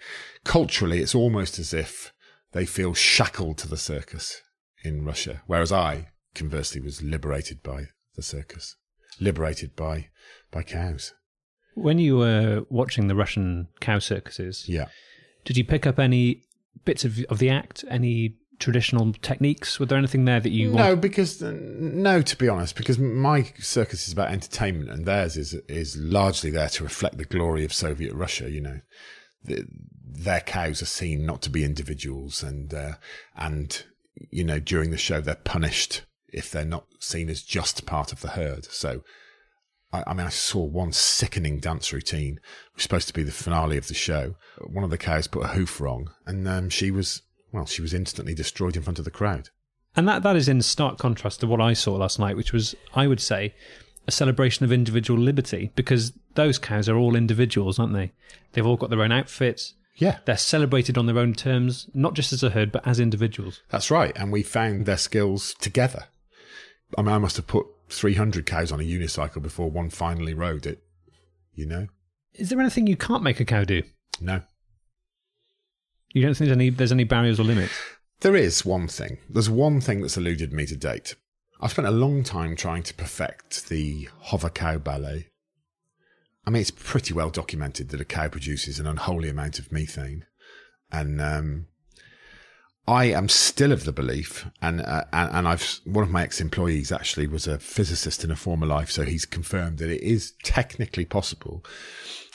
Culturally, 0.43 0.99
it's 0.99 1.15
almost 1.15 1.57
as 1.57 1.73
if 1.73 2.13
they 2.51 2.65
feel 2.65 2.93
shackled 2.93 3.57
to 3.59 3.67
the 3.67 3.77
circus 3.77 4.41
in 4.83 5.05
Russia, 5.05 5.41
whereas 5.47 5.71
I, 5.71 6.09
conversely, 6.35 6.81
was 6.81 7.01
liberated 7.01 7.63
by 7.63 7.85
the 8.15 8.21
circus, 8.21 8.75
liberated 9.19 9.75
by 9.75 10.09
by 10.51 10.61
cows. 10.61 11.13
When 11.75 11.99
you 11.99 12.17
were 12.17 12.65
watching 12.69 13.07
the 13.07 13.15
Russian 13.15 13.67
cow 13.79 13.99
circuses, 13.99 14.67
Yeah. 14.67 14.87
did 15.45 15.57
you 15.57 15.63
pick 15.63 15.85
up 15.87 15.99
any 15.99 16.43
bits 16.85 17.05
of 17.05 17.19
of 17.29 17.39
the 17.39 17.49
act? 17.49 17.85
Any 17.89 18.35
traditional 18.59 19.11
techniques? 19.13 19.79
Was 19.79 19.89
there 19.89 19.97
anything 19.97 20.25
there 20.25 20.39
that 20.39 20.51
you 20.51 20.71
no, 20.71 20.95
because 20.95 21.41
no, 21.41 22.21
to 22.21 22.37
be 22.37 22.47
honest, 22.47 22.75
because 22.75 22.99
my 22.99 23.51
circus 23.59 24.07
is 24.07 24.13
about 24.13 24.31
entertainment, 24.31 24.89
and 24.89 25.05
theirs 25.05 25.35
is 25.35 25.53
is 25.67 25.97
largely 25.97 26.51
there 26.51 26.69
to 26.69 26.83
reflect 26.83 27.17
the 27.17 27.25
glory 27.25 27.65
of 27.65 27.73
Soviet 27.73 28.13
Russia. 28.13 28.49
You 28.49 28.61
know, 28.61 28.79
the, 29.43 29.65
their 30.05 30.41
cows 30.41 30.81
are 30.81 30.85
seen 30.85 31.25
not 31.25 31.41
to 31.43 31.49
be 31.49 31.63
individuals, 31.63 32.43
and 32.43 32.73
uh, 32.73 32.93
and 33.35 33.83
you 34.29 34.43
know 34.43 34.59
during 34.59 34.91
the 34.91 34.97
show 34.97 35.21
they're 35.21 35.35
punished 35.35 36.03
if 36.27 36.51
they're 36.51 36.63
not 36.63 36.85
seen 36.99 37.29
as 37.29 37.41
just 37.41 37.85
part 37.85 38.11
of 38.13 38.21
the 38.21 38.29
herd. 38.29 38.65
So. 38.65 39.03
I, 39.93 40.03
I 40.07 40.13
mean, 40.13 40.25
I 40.25 40.29
saw 40.29 40.63
one 40.63 40.91
sickening 40.91 41.59
dance 41.59 41.91
routine. 41.91 42.37
It 42.37 42.75
was 42.75 42.83
supposed 42.83 43.07
to 43.07 43.13
be 43.13 43.23
the 43.23 43.31
finale 43.31 43.77
of 43.77 43.87
the 43.87 43.93
show. 43.93 44.35
One 44.59 44.83
of 44.83 44.89
the 44.89 44.97
cows 44.97 45.27
put 45.27 45.43
a 45.43 45.49
hoof 45.49 45.81
wrong, 45.81 46.11
and 46.25 46.47
um, 46.47 46.69
she 46.69 46.91
was 46.91 47.21
well, 47.51 47.65
she 47.65 47.81
was 47.81 47.93
instantly 47.93 48.33
destroyed 48.33 48.75
in 48.75 48.83
front 48.83 48.99
of 48.99 49.05
the 49.05 49.11
crowd. 49.11 49.49
And 49.95 50.07
that, 50.07 50.23
that 50.23 50.35
is 50.35 50.47
in 50.47 50.61
stark 50.61 50.97
contrast 50.97 51.41
to 51.41 51.47
what 51.47 51.59
I 51.59 51.73
saw 51.73 51.95
last 51.95 52.17
night, 52.17 52.37
which 52.37 52.53
was, 52.53 52.75
I 52.95 53.07
would 53.07 53.19
say, 53.19 53.53
a 54.07 54.11
celebration 54.11 54.63
of 54.63 54.71
individual 54.71 55.19
liberty 55.19 55.71
because 55.75 56.13
those 56.35 56.57
cows 56.57 56.87
are 56.87 56.95
all 56.95 57.15
individuals, 57.15 57.77
aren't 57.77 57.93
they? 57.93 58.13
They've 58.53 58.65
all 58.65 58.77
got 58.77 58.89
their 58.89 59.01
own 59.01 59.11
outfits. 59.11 59.73
Yeah. 59.97 60.19
They're 60.25 60.37
celebrated 60.37 60.97
on 60.97 61.05
their 61.05 61.19
own 61.19 61.33
terms, 61.33 61.89
not 61.93 62.13
just 62.13 62.31
as 62.31 62.41
a 62.41 62.51
herd, 62.51 62.71
but 62.71 62.87
as 62.87 62.99
individuals. 62.99 63.61
That's 63.69 63.91
right. 63.91 64.13
And 64.15 64.31
we 64.31 64.43
found 64.43 64.85
their 64.85 64.97
skills 64.97 65.53
together. 65.59 66.05
I 66.97 67.01
mean, 67.01 67.13
I 67.13 67.17
must 67.17 67.35
have 67.35 67.47
put 67.47 67.67
300 67.91 68.45
cows 68.45 68.71
on 68.71 68.79
a 68.79 68.83
unicycle 68.83 69.41
before 69.41 69.69
one 69.69 69.89
finally 69.89 70.33
rode 70.33 70.65
it, 70.65 70.83
you 71.53 71.65
know? 71.65 71.87
Is 72.33 72.49
there 72.49 72.59
anything 72.59 72.87
you 72.87 72.95
can't 72.95 73.23
make 73.23 73.39
a 73.39 73.45
cow 73.45 73.63
do? 73.63 73.83
No. 74.19 74.41
You 76.13 76.21
don't 76.23 76.33
think 76.33 76.47
there's 76.47 76.57
any, 76.57 76.69
there's 76.69 76.91
any 76.91 77.03
barriers 77.03 77.39
or 77.39 77.43
limits? 77.43 77.73
There 78.21 78.35
is 78.35 78.65
one 78.65 78.87
thing. 78.87 79.17
There's 79.29 79.49
one 79.49 79.81
thing 79.81 80.01
that's 80.01 80.17
eluded 80.17 80.53
me 80.53 80.65
to 80.67 80.75
date. 80.75 81.15
I've 81.59 81.71
spent 81.71 81.87
a 81.87 81.91
long 81.91 82.23
time 82.23 82.55
trying 82.55 82.83
to 82.83 82.93
perfect 82.93 83.69
the 83.69 84.09
hover 84.19 84.49
cow 84.49 84.77
ballet. 84.77 85.27
I 86.45 86.49
mean, 86.49 86.61
it's 86.61 86.71
pretty 86.71 87.13
well 87.13 87.29
documented 87.29 87.89
that 87.89 88.01
a 88.01 88.05
cow 88.05 88.27
produces 88.27 88.79
an 88.79 88.87
unholy 88.87 89.29
amount 89.29 89.59
of 89.59 89.71
methane. 89.71 90.25
And 90.91 91.21
um, 91.21 91.67
I 92.87 93.05
am 93.05 93.29
still 93.29 93.71
of 93.71 93.85
the 93.85 93.91
belief, 93.91 94.47
and, 94.61 94.81
uh, 94.81 95.05
and 95.13 95.31
and 95.31 95.47
I've 95.47 95.79
one 95.85 96.03
of 96.03 96.09
my 96.09 96.23
ex-employees 96.23 96.91
actually 96.91 97.27
was 97.27 97.47
a 97.47 97.59
physicist 97.59 98.23
in 98.23 98.31
a 98.31 98.35
former 98.35 98.65
life, 98.65 98.89
so 98.89 99.03
he's 99.03 99.25
confirmed 99.25 99.77
that 99.77 99.91
it 99.91 100.01
is 100.01 100.33
technically 100.43 101.05
possible 101.05 101.63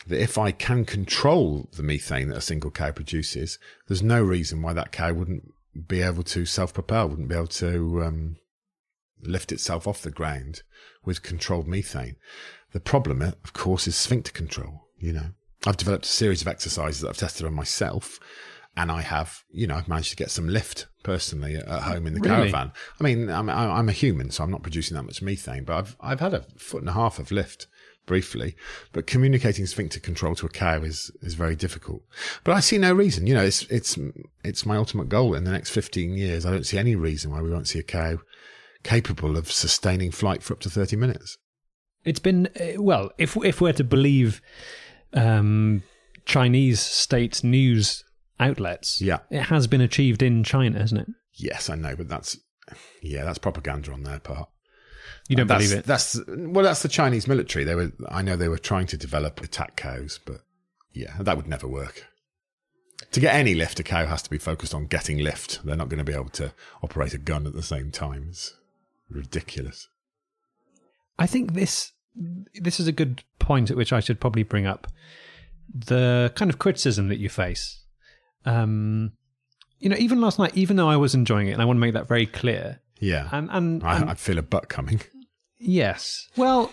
that 0.06 0.22
if 0.22 0.38
I 0.38 0.52
can 0.52 0.84
control 0.84 1.68
the 1.76 1.82
methane 1.82 2.28
that 2.28 2.38
a 2.38 2.40
single 2.42 2.70
cow 2.70 2.92
produces, 2.92 3.58
there's 3.88 4.02
no 4.02 4.22
reason 4.22 4.62
why 4.62 4.72
that 4.72 4.92
cow 4.92 5.12
wouldn't 5.12 5.52
be 5.88 6.00
able 6.00 6.22
to 6.22 6.46
self-propel, 6.46 7.08
wouldn't 7.08 7.28
be 7.28 7.34
able 7.34 7.48
to 7.48 8.04
um, 8.04 8.36
lift 9.20 9.50
itself 9.50 9.86
off 9.86 10.02
the 10.02 10.10
ground 10.10 10.62
with 11.04 11.22
controlled 11.22 11.66
methane. 11.66 12.16
The 12.72 12.80
problem, 12.80 13.20
uh, 13.20 13.32
of 13.42 13.52
course, 13.52 13.86
is 13.88 13.96
sphincter 13.96 14.32
control. 14.32 14.86
You 14.98 15.12
know, 15.12 15.30
I've 15.66 15.76
developed 15.76 16.04
a 16.04 16.08
series 16.08 16.40
of 16.40 16.48
exercises 16.48 17.00
that 17.00 17.08
I've 17.08 17.16
tested 17.16 17.46
on 17.46 17.54
myself, 17.54 18.20
and 18.76 18.90
I 18.92 19.00
have, 19.00 19.42
you 19.50 19.66
know, 19.66 19.76
I've 19.76 19.88
managed 19.88 20.10
to 20.10 20.16
get 20.16 20.30
some 20.30 20.48
lift 20.48 20.86
personally 21.02 21.56
at 21.56 21.66
home 21.82 22.06
in 22.06 22.14
the 22.14 22.20
Really? 22.20 22.50
caravan. 22.50 22.72
I 23.00 23.04
mean, 23.04 23.30
I'm 23.30 23.48
I'm 23.48 23.88
a 23.88 23.92
human, 23.92 24.30
so 24.30 24.44
I'm 24.44 24.50
not 24.50 24.62
producing 24.62 24.96
that 24.96 25.04
much 25.04 25.22
methane, 25.22 25.64
but 25.64 25.76
I've 25.76 25.96
I've 26.00 26.20
had 26.20 26.34
a 26.34 26.42
foot 26.58 26.80
and 26.82 26.88
a 26.90 26.92
half 26.92 27.18
of 27.18 27.30
lift 27.30 27.66
briefly. 28.04 28.54
But 28.92 29.06
communicating 29.06 29.66
sphincter 29.66 29.98
control 29.98 30.34
to 30.36 30.46
a 30.46 30.50
cow 30.50 30.82
is 30.82 31.10
is 31.22 31.34
very 31.34 31.56
difficult. 31.56 32.02
But 32.44 32.52
I 32.52 32.60
see 32.60 32.78
no 32.78 32.92
reason. 32.92 33.26
You 33.26 33.34
know, 33.34 33.44
it's 33.44 33.62
it's 33.64 33.98
it's 34.44 34.66
my 34.66 34.76
ultimate 34.76 35.08
goal 35.08 35.34
in 35.34 35.44
the 35.44 35.52
next 35.52 35.70
15 35.70 36.14
years. 36.16 36.44
I 36.44 36.50
don't 36.50 36.66
see 36.66 36.78
any 36.78 36.94
reason 36.96 37.30
why 37.30 37.40
we 37.42 37.50
won't 37.50 37.68
see 37.68 37.78
a 37.78 37.82
cow 37.82 38.18
capable 38.82 39.36
of 39.36 39.50
sustaining 39.50 40.12
flight 40.12 40.42
for 40.42 40.52
up 40.54 40.60
to 40.60 40.70
30 40.70 40.96
minutes. 40.96 41.38
It's 42.04 42.20
been 42.20 42.48
uh, 42.60 42.80
well, 42.80 43.10
if 43.18 43.36
if 43.38 43.60
we're 43.60 43.72
to 43.72 43.84
believe 43.84 44.40
um, 45.12 45.82
Chinese 46.24 46.80
state 46.80 47.42
news 47.42 48.04
outlets, 48.38 49.00
Yeah. 49.00 49.20
it 49.30 49.42
has 49.44 49.66
been 49.66 49.80
achieved 49.80 50.22
in 50.22 50.44
China, 50.44 50.78
hasn't 50.78 51.02
it? 51.02 51.08
Yes, 51.34 51.68
I 51.70 51.74
know, 51.74 51.94
but 51.96 52.08
that's 52.08 52.38
yeah, 53.02 53.24
that's 53.24 53.38
propaganda 53.38 53.92
on 53.92 54.02
their 54.02 54.18
part. 54.18 54.48
You 55.28 55.36
don't 55.36 55.46
that's, 55.46 55.64
believe 55.64 55.78
it? 55.80 55.84
That's 55.86 56.18
well, 56.26 56.64
that's 56.64 56.82
the 56.82 56.88
Chinese 56.88 57.26
military. 57.28 57.64
They 57.64 57.74
were, 57.74 57.92
I 58.08 58.22
know, 58.22 58.36
they 58.36 58.48
were 58.48 58.58
trying 58.58 58.86
to 58.88 58.96
develop 58.96 59.40
attack 59.40 59.76
cows, 59.76 60.18
but 60.24 60.42
yeah, 60.92 61.16
that 61.20 61.36
would 61.36 61.46
never 61.48 61.68
work. 61.68 62.06
To 63.12 63.20
get 63.20 63.34
any 63.34 63.54
lift, 63.54 63.78
a 63.78 63.82
cow 63.82 64.06
has 64.06 64.22
to 64.22 64.30
be 64.30 64.38
focused 64.38 64.74
on 64.74 64.86
getting 64.86 65.18
lift. 65.18 65.64
They're 65.64 65.76
not 65.76 65.88
going 65.88 65.98
to 65.98 66.04
be 66.04 66.14
able 66.14 66.30
to 66.30 66.52
operate 66.82 67.14
a 67.14 67.18
gun 67.18 67.46
at 67.46 67.52
the 67.52 67.62
same 67.62 67.90
time. 67.90 68.26
It's 68.30 68.56
ridiculous. 69.10 69.88
I 71.18 71.26
think 71.26 71.54
this 71.54 71.92
this 72.54 72.80
is 72.80 72.86
a 72.88 72.92
good 72.92 73.22
point 73.38 73.70
at 73.70 73.76
which 73.76 73.92
I 73.92 74.00
should 74.00 74.20
probably 74.20 74.42
bring 74.42 74.66
up 74.66 74.86
the 75.72 76.32
kind 76.34 76.50
of 76.50 76.58
criticism 76.58 77.08
that 77.08 77.18
you 77.18 77.28
face. 77.28 77.82
Um, 78.46 79.12
you 79.78 79.88
know, 79.90 79.96
even 79.98 80.20
last 80.20 80.38
night, 80.38 80.52
even 80.56 80.76
though 80.76 80.88
I 80.88 80.96
was 80.96 81.14
enjoying 81.14 81.48
it, 81.48 81.52
and 81.52 81.60
I 81.60 81.64
want 81.66 81.76
to 81.76 81.80
make 81.80 81.92
that 81.94 82.08
very 82.08 82.26
clear. 82.26 82.80
Yeah, 82.98 83.28
and 83.32 83.48
and, 83.50 83.82
I, 83.84 83.96
and 84.00 84.10
I 84.10 84.14
feel 84.14 84.38
a 84.38 84.42
butt 84.42 84.68
coming. 84.68 85.00
Yes. 85.58 86.28
Well, 86.36 86.72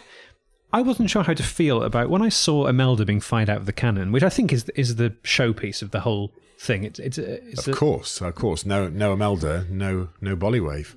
I 0.72 0.82
wasn't 0.82 1.10
sure 1.10 1.24
how 1.24 1.34
to 1.34 1.44
feel 1.44 1.84
about 1.84 2.10
when 2.10 2.22
I 2.22 2.30
saw 2.30 2.68
Imelda 2.68 3.06
being 3.06 3.20
fired 3.22 3.50
out 3.50 3.58
of 3.58 3.66
the 3.66 3.74
cannon, 3.74 4.12
which 4.12 4.24
I 4.24 4.30
think 4.30 4.52
is 4.54 4.70
is 4.76 4.96
the 4.96 5.12
showpiece 5.24 5.82
of 5.82 5.92
the 5.92 6.02
whole 6.02 6.34
thing. 6.60 6.84
It's 6.84 7.00
it's, 7.00 7.18
it's 7.18 7.68
Of 7.68 7.74
a- 7.74 7.78
course, 7.78 8.22
of 8.22 8.36
course. 8.36 8.66
No, 8.66 8.88
no 8.90 9.14
Imelda, 9.14 9.66
no, 9.70 10.10
no 10.22 10.36
Bollywave. 10.36 10.96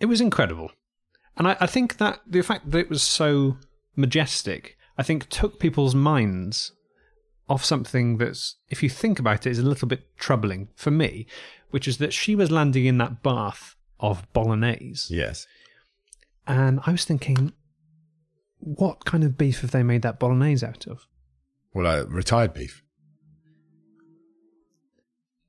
It 0.00 0.06
was 0.06 0.20
incredible, 0.20 0.72
and 1.36 1.48
I, 1.48 1.56
I 1.60 1.66
think 1.66 1.96
that 1.98 2.20
the 2.26 2.42
fact 2.42 2.70
that 2.70 2.78
it 2.78 2.90
was 2.90 3.02
so 3.02 3.56
majestic, 3.96 4.76
I 4.98 5.02
think, 5.02 5.28
took 5.28 5.58
people's 5.58 5.94
minds 5.94 6.72
off 7.48 7.64
something 7.64 8.18
that's, 8.18 8.56
if 8.68 8.82
you 8.82 8.88
think 8.88 9.18
about 9.18 9.46
it, 9.46 9.50
is 9.50 9.58
a 9.58 9.62
little 9.62 9.88
bit 9.88 10.16
troubling 10.16 10.68
for 10.74 10.90
me, 10.90 11.26
which 11.70 11.86
is 11.86 11.98
that 11.98 12.12
she 12.12 12.34
was 12.34 12.50
landing 12.50 12.86
in 12.86 12.98
that 12.98 13.22
bath 13.22 13.76
of 14.00 14.30
bolognese. 14.32 15.14
Yes. 15.14 15.46
And 16.46 16.80
I 16.86 16.92
was 16.92 17.04
thinking, 17.04 17.52
what 18.58 19.04
kind 19.04 19.24
of 19.24 19.38
beef 19.38 19.60
have 19.60 19.70
they 19.70 19.82
made 19.82 20.02
that 20.02 20.18
bolognese 20.18 20.66
out 20.66 20.86
of? 20.86 21.06
Well, 21.74 21.86
uh, 21.86 22.04
retired 22.06 22.54
beef. 22.54 22.82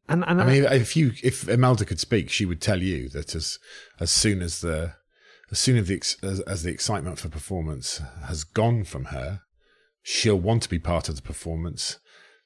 And, 0.10 0.24
and 0.28 0.42
I 0.42 0.46
mean, 0.46 0.64
if 0.64 0.96
you 0.96 1.12
if 1.22 1.50
Imelda 1.50 1.84
could 1.84 2.00
speak, 2.00 2.30
she 2.30 2.46
would 2.46 2.62
tell 2.62 2.82
you 2.82 3.10
that 3.10 3.36
as 3.36 3.60
as 4.00 4.10
soon 4.10 4.42
as 4.42 4.62
the 4.62 4.94
as 5.52 5.60
soon 5.60 5.78
as 5.78 5.88
the 5.90 6.02
as, 6.24 6.40
as 6.42 6.64
the 6.64 6.72
excitement 6.72 7.20
for 7.20 7.28
performance 7.28 8.02
has 8.26 8.46
gone 8.46 8.86
from 8.86 9.06
her, 9.06 9.42
she'll 10.08 10.40
want 10.40 10.64
to 10.64 10.70
be 10.70 10.80
part 10.80 11.10
of 11.10 11.18
the 11.18 11.22
performance, 11.22 12.00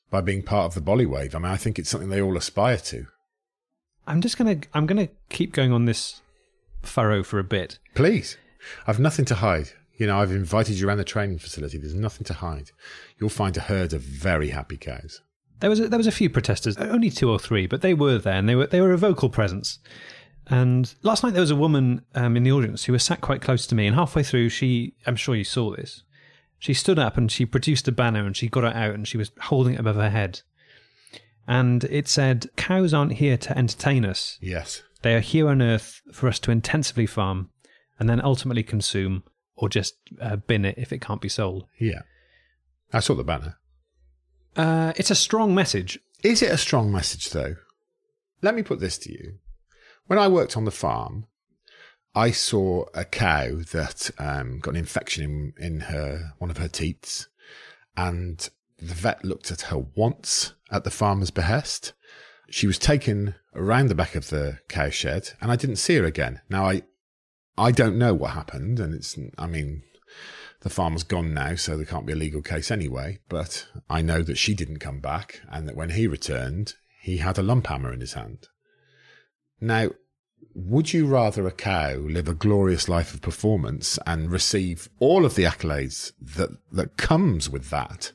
by 0.09 0.19
being 0.19 0.41
part 0.41 0.65
of 0.65 0.73
the 0.73 0.81
bolly 0.81 1.05
wave. 1.05 1.35
I 1.35 1.37
mean, 1.37 1.51
I 1.51 1.57
think 1.57 1.77
it's 1.77 1.89
something 1.89 2.09
they 2.09 2.21
all 2.21 2.35
aspire 2.35 2.77
to. 2.77 3.05
I'm 4.07 4.19
just 4.19 4.35
gonna 4.35 4.57
I'm 4.73 4.87
gonna 4.87 5.09
keep 5.29 5.53
going 5.53 5.71
on 5.71 5.85
this 5.85 6.21
furrow 6.81 7.21
for 7.21 7.37
a 7.37 7.43
bit. 7.43 7.77
Please. 7.93 8.35
I've 8.87 8.99
nothing 8.99 9.25
to 9.25 9.35
hide. 9.35 9.69
You 9.97 10.07
know, 10.07 10.19
I've 10.19 10.31
invited 10.31 10.79
you 10.79 10.87
around 10.87 10.97
the 10.97 11.03
training 11.03 11.37
facility. 11.37 11.77
There's 11.77 11.93
nothing 11.93 12.25
to 12.25 12.33
hide. 12.33 12.71
You'll 13.19 13.29
find 13.29 13.55
a 13.55 13.61
herd 13.61 13.93
of 13.93 14.01
very 14.01 14.49
happy 14.49 14.77
cows. 14.77 15.21
There 15.59 15.69
was 15.69 15.79
a, 15.79 15.87
there 15.87 15.99
was 15.99 16.07
a 16.07 16.11
few 16.11 16.31
protesters, 16.31 16.77
only 16.77 17.11
two 17.11 17.29
or 17.29 17.37
three, 17.37 17.67
but 17.67 17.81
they 17.81 17.93
were 17.93 18.17
there 18.17 18.33
and 18.33 18.49
they 18.49 18.55
were 18.55 18.65
they 18.65 18.81
were 18.81 18.93
a 18.93 18.97
vocal 18.97 19.29
presence. 19.29 19.77
And 20.47 20.93
last 21.03 21.23
night 21.23 21.33
there 21.33 21.41
was 21.41 21.51
a 21.51 21.55
woman 21.55 22.01
um, 22.15 22.35
in 22.35 22.41
the 22.41 22.51
audience 22.51 22.85
who 22.85 22.93
was 22.93 23.03
sat 23.03 23.21
quite 23.21 23.43
close 23.43 23.67
to 23.67 23.75
me, 23.75 23.85
and 23.85 23.95
halfway 23.95 24.23
through, 24.23 24.49
she 24.49 24.95
I'm 25.05 25.15
sure 25.15 25.35
you 25.35 25.43
saw 25.43 25.75
this. 25.75 26.01
She 26.61 26.75
stood 26.75 26.99
up 26.99 27.17
and 27.17 27.31
she 27.31 27.47
produced 27.47 27.87
a 27.87 27.91
banner 27.91 28.23
and 28.23 28.37
she 28.37 28.47
got 28.47 28.63
it 28.63 28.75
out 28.75 28.93
and 28.93 29.07
she 29.07 29.17
was 29.17 29.31
holding 29.41 29.73
it 29.73 29.79
above 29.79 29.95
her 29.95 30.11
head, 30.11 30.41
and 31.47 31.83
it 31.85 32.07
said, 32.07 32.51
"Cows 32.55 32.93
aren't 32.93 33.13
here 33.13 33.35
to 33.35 33.57
entertain 33.57 34.05
us. 34.05 34.37
Yes, 34.39 34.83
they 35.01 35.15
are 35.15 35.21
here 35.21 35.49
on 35.49 35.59
Earth 35.59 36.01
for 36.13 36.27
us 36.27 36.37
to 36.39 36.51
intensively 36.51 37.07
farm, 37.07 37.49
and 37.99 38.07
then 38.07 38.21
ultimately 38.23 38.61
consume 38.61 39.23
or 39.55 39.69
just 39.69 39.95
uh, 40.21 40.35
bin 40.35 40.63
it 40.63 40.77
if 40.77 40.93
it 40.93 41.01
can't 41.01 41.19
be 41.19 41.29
sold." 41.29 41.65
Yeah. 41.79 42.03
I 42.93 42.99
saw 42.99 43.15
the 43.15 43.23
banner. 43.23 43.57
Uh, 44.55 44.93
it's 44.97 45.09
a 45.09 45.15
strong 45.15 45.55
message. 45.55 45.97
Is 46.23 46.43
it 46.43 46.51
a 46.51 46.57
strong 46.57 46.91
message, 46.91 47.31
though? 47.31 47.55
Let 48.43 48.53
me 48.53 48.61
put 48.61 48.79
this 48.79 48.99
to 48.99 49.11
you. 49.11 49.39
When 50.05 50.19
I 50.19 50.27
worked 50.27 50.55
on 50.55 50.65
the 50.65 50.71
farm, 50.71 51.25
I 52.13 52.31
saw 52.31 52.85
a 52.93 53.05
cow 53.05 53.57
that 53.71 54.11
um, 54.17 54.59
got 54.59 54.71
an 54.71 54.79
infection 54.79 55.53
in, 55.57 55.65
in 55.65 55.79
her 55.81 56.33
one 56.39 56.51
of 56.51 56.57
her 56.57 56.67
teats, 56.67 57.27
and 57.95 58.49
the 58.77 58.93
vet 58.93 59.23
looked 59.23 59.51
at 59.51 59.61
her 59.61 59.77
once 59.77 60.53
at 60.69 60.83
the 60.83 60.89
farmer's 60.89 61.31
behest. 61.31 61.93
She 62.49 62.67
was 62.67 62.77
taken 62.77 63.35
around 63.55 63.87
the 63.87 63.95
back 63.95 64.15
of 64.15 64.29
the 64.29 64.59
cow 64.67 64.89
shed, 64.89 65.31
and 65.39 65.51
I 65.51 65.55
didn't 65.55 65.77
see 65.77 65.95
her 65.95 66.05
again. 66.05 66.41
Now 66.49 66.65
I, 66.65 66.81
I 67.57 67.71
don't 67.71 67.97
know 67.97 68.13
what 68.13 68.31
happened, 68.31 68.79
and 68.79 68.93
it's 68.93 69.17
I 69.37 69.47
mean, 69.47 69.83
the 70.61 70.69
farmer's 70.69 71.03
gone 71.03 71.33
now, 71.33 71.55
so 71.55 71.77
there 71.77 71.85
can't 71.85 72.05
be 72.05 72.13
a 72.13 72.17
legal 72.17 72.41
case 72.41 72.71
anyway. 72.71 73.19
But 73.29 73.67
I 73.89 74.01
know 74.01 74.21
that 74.23 74.37
she 74.37 74.53
didn't 74.53 74.79
come 74.79 74.99
back, 74.99 75.41
and 75.49 75.65
that 75.67 75.77
when 75.77 75.91
he 75.91 76.07
returned, 76.07 76.73
he 77.01 77.17
had 77.17 77.37
a 77.37 77.43
lump 77.43 77.67
hammer 77.67 77.93
in 77.93 78.01
his 78.01 78.13
hand. 78.13 78.47
Now, 79.61 79.91
would 80.53 80.93
you 80.93 81.07
rather 81.07 81.47
a 81.47 81.51
cow 81.51 81.95
live 81.95 82.27
a 82.27 82.33
glorious 82.33 82.89
life 82.89 83.13
of 83.13 83.21
performance 83.21 83.97
and 84.05 84.31
receive 84.31 84.89
all 84.99 85.25
of 85.25 85.35
the 85.35 85.43
accolades 85.43 86.11
that, 86.19 86.49
that 86.71 86.97
comes 86.97 87.49
with 87.49 87.69
that 87.69 88.11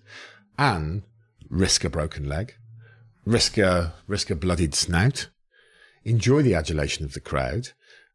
and 0.58 1.02
risk 1.48 1.84
a 1.84 1.90
broken 1.90 2.28
leg, 2.28 2.54
risk 3.24 3.58
a, 3.58 3.94
risk 4.06 4.30
a 4.30 4.34
bloodied 4.34 4.74
snout, 4.74 5.28
enjoy 6.04 6.42
the 6.42 6.54
adulation 6.54 7.04
of 7.04 7.14
the 7.14 7.20
crowd, 7.20 7.70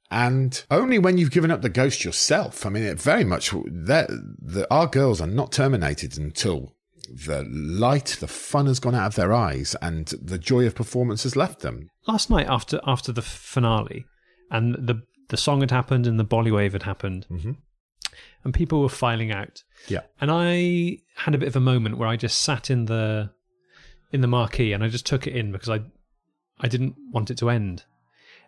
and 0.10 0.66
only 0.70 1.00
when 1.00 1.18
you've 1.18 1.32
given 1.32 1.52
up 1.52 1.62
the 1.62 1.70
ghost 1.70 2.04
yourself. 2.04 2.66
I 2.66 2.70
mean, 2.70 2.84
it 2.84 3.00
very 3.00 3.24
much 3.24 3.52
the, 3.52 4.68
our 4.70 4.88
girls 4.88 5.22
are 5.22 5.28
not 5.28 5.52
terminated 5.52 6.18
until 6.18 6.76
the 7.14 7.46
light, 7.50 8.18
the 8.20 8.28
fun 8.28 8.68
has 8.68 8.80
gone 8.80 8.96
out 8.96 9.08
of 9.08 9.16
their 9.16 9.34
eyes, 9.34 9.76
and 9.82 10.08
the 10.22 10.38
joy 10.38 10.66
of 10.66 10.76
performance 10.76 11.24
has 11.24 11.36
left 11.36 11.60
them. 11.60 11.90
Last 12.08 12.30
night, 12.30 12.48
after 12.50 12.80
after 12.86 13.12
the 13.12 13.22
finale, 13.22 14.06
and 14.50 14.76
the 14.76 15.04
the 15.30 15.38
song 15.38 15.62
had 15.62 15.72
happened 15.72 16.08
and 16.08 16.20
the 16.20 16.24
bolly 16.24 16.52
wave 16.52 16.74
had 16.74 16.84
happened, 16.84 17.26
mm-hmm. 17.30 17.54
and 18.44 18.54
people 18.54 18.82
were 18.82 18.90
filing 18.90 19.32
out. 19.32 19.64
Yeah, 19.88 20.02
and 20.20 20.30
I 20.32 21.00
had 21.16 21.36
a 21.36 21.38
bit 21.38 21.48
of 21.48 21.56
a 21.56 21.62
moment 21.62 21.98
where 21.98 22.08
I 22.08 22.16
just 22.16 22.42
sat 22.42 22.70
in 22.70 22.86
the 22.86 23.32
in 24.12 24.22
the 24.22 24.28
marquee 24.28 24.74
and 24.74 24.84
I 24.84 24.90
just 24.90 25.06
took 25.06 25.28
it 25.28 25.36
in 25.36 25.52
because 25.52 25.70
I 25.70 25.82
I 26.60 26.68
didn't 26.68 26.96
want 27.12 27.32
it 27.32 27.38
to 27.40 27.50
end. 27.50 27.86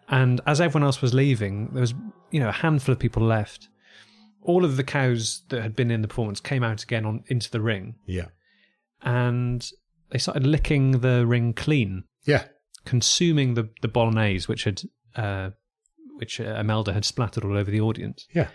And 0.09 0.41
as 0.45 0.59
everyone 0.59 0.85
else 0.85 1.01
was 1.01 1.13
leaving, 1.13 1.69
there 1.73 1.81
was 1.81 1.93
you 2.31 2.39
know 2.39 2.49
a 2.49 2.53
handful 2.53 2.93
of 2.93 2.99
people 2.99 3.23
left. 3.23 3.69
All 4.41 4.65
of 4.65 4.75
the 4.75 4.83
cows 4.83 5.43
that 5.49 5.61
had 5.61 5.75
been 5.75 5.89
in 5.89 6.01
the 6.01 6.07
performance 6.07 6.41
came 6.41 6.63
out 6.63 6.83
again 6.83 7.05
on 7.05 7.23
into 7.27 7.49
the 7.49 7.61
ring. 7.61 7.95
Yeah, 8.05 8.27
and 9.03 9.67
they 10.09 10.17
started 10.17 10.45
licking 10.47 10.99
the 11.01 11.25
ring 11.25 11.53
clean. 11.53 12.03
Yeah, 12.25 12.45
consuming 12.85 13.53
the 13.55 13.69
the 13.81 13.87
bolognese, 13.87 14.45
which 14.45 14.63
had 14.63 14.81
uh, 15.15 15.49
which 16.17 16.39
uh, 16.39 16.55
Imelda 16.59 16.93
had 16.93 17.05
splattered 17.05 17.43
all 17.43 17.57
over 17.57 17.69
the 17.71 17.81
audience. 17.81 18.25
Yeah, 18.33 18.47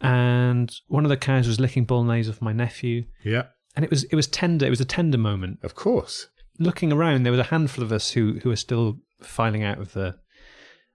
and 0.00 0.72
one 0.88 1.04
of 1.04 1.08
the 1.10 1.16
cows 1.16 1.46
was 1.46 1.60
licking 1.60 1.84
bolognese 1.84 2.28
off 2.30 2.42
my 2.42 2.52
nephew. 2.52 3.04
Yeah, 3.24 3.44
and 3.76 3.84
it 3.84 3.90
was 3.90 4.04
it 4.04 4.14
was 4.16 4.26
tender. 4.26 4.66
It 4.66 4.70
was 4.70 4.80
a 4.80 4.84
tender 4.84 5.18
moment. 5.18 5.60
Of 5.62 5.74
course. 5.74 6.28
Looking 6.58 6.92
around, 6.92 7.24
there 7.24 7.32
was 7.32 7.40
a 7.40 7.44
handful 7.44 7.82
of 7.84 7.90
us 7.92 8.10
who 8.12 8.38
who 8.42 8.48
were 8.50 8.56
still 8.56 8.98
filing 9.22 9.62
out 9.64 9.78
of 9.78 9.92
the 9.92 10.16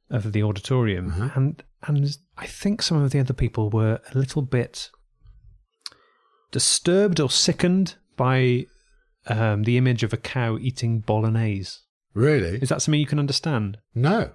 of 0.09 0.31
the 0.33 0.41
auditorium, 0.43 1.09
Uh-huh. 1.09 1.29
and 1.35 1.63
and 1.87 2.17
I 2.37 2.47
think 2.47 2.81
some 2.81 3.01
of 3.01 3.11
the 3.11 3.19
other 3.19 3.33
people 3.33 3.69
were 3.69 3.99
a 4.13 4.17
little 4.17 4.41
bit 4.41 4.89
disturbed 6.51 7.19
or 7.19 7.29
sickened 7.29 7.95
by 8.17 8.65
um, 9.27 9.63
the 9.63 9.77
image 9.77 10.03
of 10.03 10.13
a 10.13 10.17
cow 10.17 10.57
eating 10.57 10.99
bolognese. 10.99 11.79
Really? 12.13 12.57
Is 12.61 12.69
that 12.69 12.81
something 12.81 12.99
you 12.99 13.05
can 13.05 13.19
understand? 13.19 13.77
No. 13.93 14.31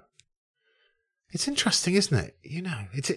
It's 1.31 1.49
interesting, 1.49 1.95
isn't 1.95 2.17
it? 2.17 2.37
You 2.43 2.63
know, 2.63 2.87
it's. 2.93 3.11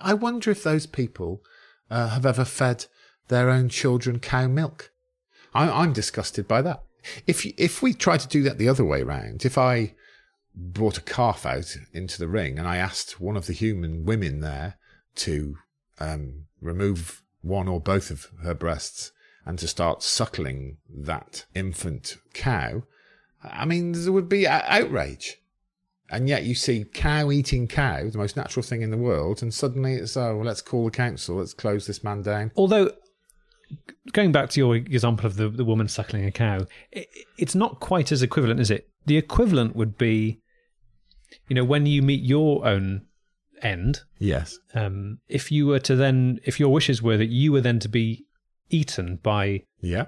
I 0.00 0.14
wonder 0.14 0.50
if 0.50 0.62
those 0.62 0.86
people 0.86 1.42
uh, 1.90 2.08
have 2.08 2.26
ever 2.26 2.44
fed 2.44 2.86
their 3.28 3.48
own 3.48 3.68
children 3.68 4.18
cow 4.18 4.46
milk. 4.46 4.90
I, 5.54 5.68
I'm 5.70 5.92
disgusted 5.92 6.46
by 6.46 6.62
that. 6.62 6.82
If 7.26 7.46
if 7.58 7.82
we 7.82 7.94
try 7.94 8.16
to 8.16 8.28
do 8.28 8.42
that 8.42 8.58
the 8.58 8.68
other 8.68 8.84
way 8.84 9.02
round, 9.02 9.44
if 9.44 9.56
I 9.56 9.94
brought 10.54 10.98
a 10.98 11.02
calf 11.02 11.46
out 11.46 11.76
into 11.92 12.18
the 12.18 12.28
ring 12.28 12.58
and 12.58 12.68
I 12.68 12.76
asked 12.76 13.20
one 13.20 13.36
of 13.36 13.46
the 13.46 13.52
human 13.54 14.04
women 14.04 14.40
there 14.40 14.76
to 15.14 15.56
um, 15.98 16.44
remove 16.60 17.22
one 17.40 17.68
or 17.68 17.80
both 17.80 18.10
of 18.10 18.28
her 18.42 18.54
breasts 18.54 19.12
and 19.44 19.58
to 19.58 19.68
start 19.68 20.02
suckling 20.02 20.78
that 20.88 21.46
infant 21.54 22.16
cow, 22.32 22.82
I 23.42 23.64
mean, 23.64 23.92
there 23.92 24.12
would 24.12 24.28
be 24.28 24.46
outrage. 24.46 25.38
And 26.10 26.28
yet 26.28 26.44
you 26.44 26.54
see 26.54 26.84
cow 26.84 27.30
eating 27.30 27.66
cow, 27.66 28.10
the 28.10 28.18
most 28.18 28.36
natural 28.36 28.62
thing 28.62 28.82
in 28.82 28.90
the 28.90 28.98
world, 28.98 29.42
and 29.42 29.52
suddenly 29.52 29.94
it's, 29.94 30.16
oh, 30.16 30.36
well, 30.36 30.46
let's 30.46 30.60
call 30.60 30.84
the 30.84 30.90
council, 30.90 31.36
let's 31.36 31.54
close 31.54 31.86
this 31.86 32.04
man 32.04 32.20
down. 32.20 32.52
Although, 32.54 32.92
going 34.12 34.30
back 34.30 34.50
to 34.50 34.60
your 34.60 34.76
example 34.76 35.24
of 35.26 35.36
the, 35.36 35.48
the 35.48 35.64
woman 35.64 35.88
suckling 35.88 36.26
a 36.26 36.30
cow, 36.30 36.66
it, 36.90 37.08
it's 37.38 37.54
not 37.54 37.80
quite 37.80 38.12
as 38.12 38.22
equivalent, 38.22 38.60
is 38.60 38.70
it? 38.70 38.88
The 39.06 39.16
equivalent 39.16 39.74
would 39.74 39.96
be, 39.96 40.40
you 41.48 41.56
know, 41.56 41.64
when 41.64 41.86
you 41.86 42.02
meet 42.02 42.22
your 42.22 42.66
own 42.66 43.06
end. 43.62 44.02
Yes. 44.18 44.58
Um, 44.74 45.18
if 45.28 45.50
you 45.50 45.66
were 45.66 45.80
to 45.80 45.96
then, 45.96 46.40
if 46.44 46.60
your 46.60 46.70
wishes 46.70 47.02
were 47.02 47.16
that 47.16 47.30
you 47.30 47.52
were 47.52 47.62
then 47.62 47.78
to 47.80 47.88
be 47.88 48.26
eaten 48.72 49.16
by. 49.22 49.62
Yeah. 49.80 50.06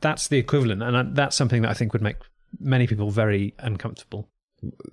That's 0.00 0.28
the 0.28 0.38
equivalent, 0.38 0.82
and 0.82 1.14
that's 1.14 1.36
something 1.36 1.62
that 1.62 1.70
I 1.70 1.74
think 1.74 1.92
would 1.92 2.02
make 2.02 2.16
many 2.58 2.86
people 2.86 3.10
very 3.10 3.54
uncomfortable. 3.58 4.30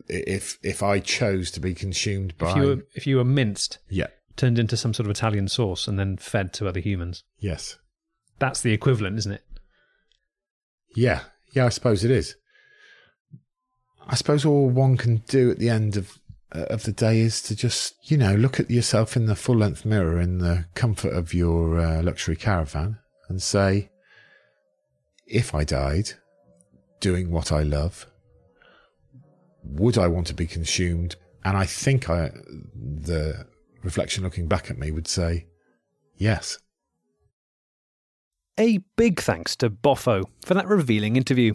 If 0.07 0.57
if 0.63 0.83
I 0.83 0.99
chose 0.99 1.49
to 1.51 1.59
be 1.59 1.73
consumed 1.73 2.37
by 2.37 2.51
If 2.51 2.55
you 2.57 2.63
were, 2.63 2.77
if 2.93 3.07
you 3.07 3.17
were 3.17 3.23
minced, 3.23 3.79
Yeah. 3.89 4.07
turned 4.35 4.59
into 4.59 4.75
some 4.77 4.93
sort 4.93 5.07
of 5.07 5.11
Italian 5.11 5.47
sauce, 5.47 5.87
and 5.87 5.97
then 5.97 6.17
fed 6.17 6.53
to 6.53 6.67
other 6.67 6.79
humans. 6.79 7.23
Yes. 7.39 7.77
That's 8.39 8.61
the 8.61 8.73
equivalent, 8.73 9.17
isn't 9.19 9.31
it? 9.31 9.43
Yeah, 10.95 11.21
yeah, 11.53 11.65
I 11.65 11.69
suppose 11.69 12.03
it 12.03 12.11
is. 12.11 12.35
I 14.07 14.15
suppose 14.15 14.43
all 14.45 14.69
one 14.69 14.97
can 14.97 15.17
do 15.27 15.51
at 15.51 15.59
the 15.59 15.69
end 15.69 15.95
of 15.95 16.09
uh, 16.09 16.20
of 16.51 16.83
the 16.83 16.91
day 16.91 17.19
is 17.19 17.41
to 17.43 17.55
just, 17.55 17.95
you 18.11 18.17
know, 18.17 18.35
look 18.35 18.59
at 18.59 18.69
yourself 18.69 19.15
in 19.15 19.25
the 19.25 19.35
full 19.35 19.57
length 19.57 19.85
mirror 19.85 20.19
in 20.19 20.39
the 20.39 20.65
comfort 20.75 21.13
of 21.13 21.33
your 21.33 21.79
uh, 21.79 22.01
luxury 22.01 22.35
caravan 22.35 22.97
and 23.29 23.41
say, 23.41 23.89
if 25.25 25.55
I 25.55 25.63
died 25.63 26.11
doing 26.99 27.31
what 27.31 27.51
I 27.51 27.63
love, 27.63 28.05
would 29.63 29.97
I 29.97 30.07
want 30.07 30.27
to 30.27 30.33
be 30.33 30.45
consumed? 30.45 31.15
And 31.43 31.57
I 31.57 31.65
think 31.65 32.09
I, 32.09 32.31
the 32.73 33.47
reflection 33.83 34.23
looking 34.23 34.47
back 34.47 34.69
at 34.69 34.77
me 34.77 34.91
would 34.91 35.07
say, 35.07 35.47
yes. 36.15 36.59
A 38.59 38.79
big 38.97 39.21
thanks 39.21 39.55
to 39.57 39.69
Boffo 39.69 40.25
for 40.45 40.53
that 40.53 40.67
revealing 40.67 41.15
interview. 41.15 41.53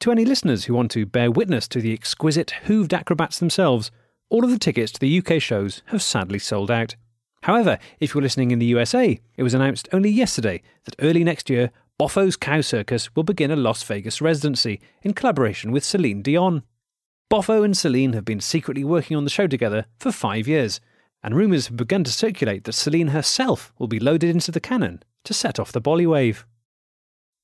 To 0.00 0.12
any 0.12 0.24
listeners 0.24 0.64
who 0.64 0.74
want 0.74 0.90
to 0.92 1.06
bear 1.06 1.30
witness 1.30 1.66
to 1.68 1.80
the 1.80 1.92
exquisite 1.92 2.54
hooved 2.66 2.92
acrobats 2.92 3.38
themselves, 3.38 3.90
all 4.28 4.44
of 4.44 4.50
the 4.50 4.58
tickets 4.58 4.92
to 4.92 5.00
the 5.00 5.18
UK 5.18 5.40
shows 5.40 5.82
have 5.86 6.02
sadly 6.02 6.38
sold 6.38 6.70
out. 6.70 6.96
However, 7.42 7.78
if 8.00 8.12
you're 8.12 8.22
listening 8.22 8.50
in 8.50 8.58
the 8.58 8.66
USA, 8.66 9.20
it 9.36 9.42
was 9.42 9.54
announced 9.54 9.88
only 9.92 10.10
yesterday 10.10 10.62
that 10.84 10.96
early 10.98 11.22
next 11.22 11.48
year, 11.48 11.70
Boffo's 11.98 12.36
Cow 12.36 12.60
Circus 12.60 13.14
will 13.14 13.22
begin 13.22 13.50
a 13.50 13.56
Las 13.56 13.82
Vegas 13.84 14.20
residency 14.20 14.80
in 15.02 15.14
collaboration 15.14 15.70
with 15.72 15.84
Celine 15.84 16.22
Dion. 16.22 16.62
Boffo 17.30 17.64
and 17.64 17.76
Celine 17.76 18.12
have 18.12 18.24
been 18.24 18.40
secretly 18.40 18.84
working 18.84 19.16
on 19.16 19.24
the 19.24 19.30
show 19.30 19.46
together 19.46 19.86
for 19.98 20.12
five 20.12 20.46
years, 20.46 20.80
and 21.22 21.34
rumours 21.34 21.68
have 21.68 21.76
begun 21.76 22.04
to 22.04 22.12
circulate 22.12 22.64
that 22.64 22.74
Celine 22.74 23.08
herself 23.08 23.72
will 23.78 23.88
be 23.88 23.98
loaded 23.98 24.30
into 24.30 24.52
the 24.52 24.60
cannon 24.60 25.02
to 25.24 25.32
set 25.32 25.58
off 25.58 25.72
the 25.72 25.80
bolly 25.80 26.06
wave. 26.06 26.46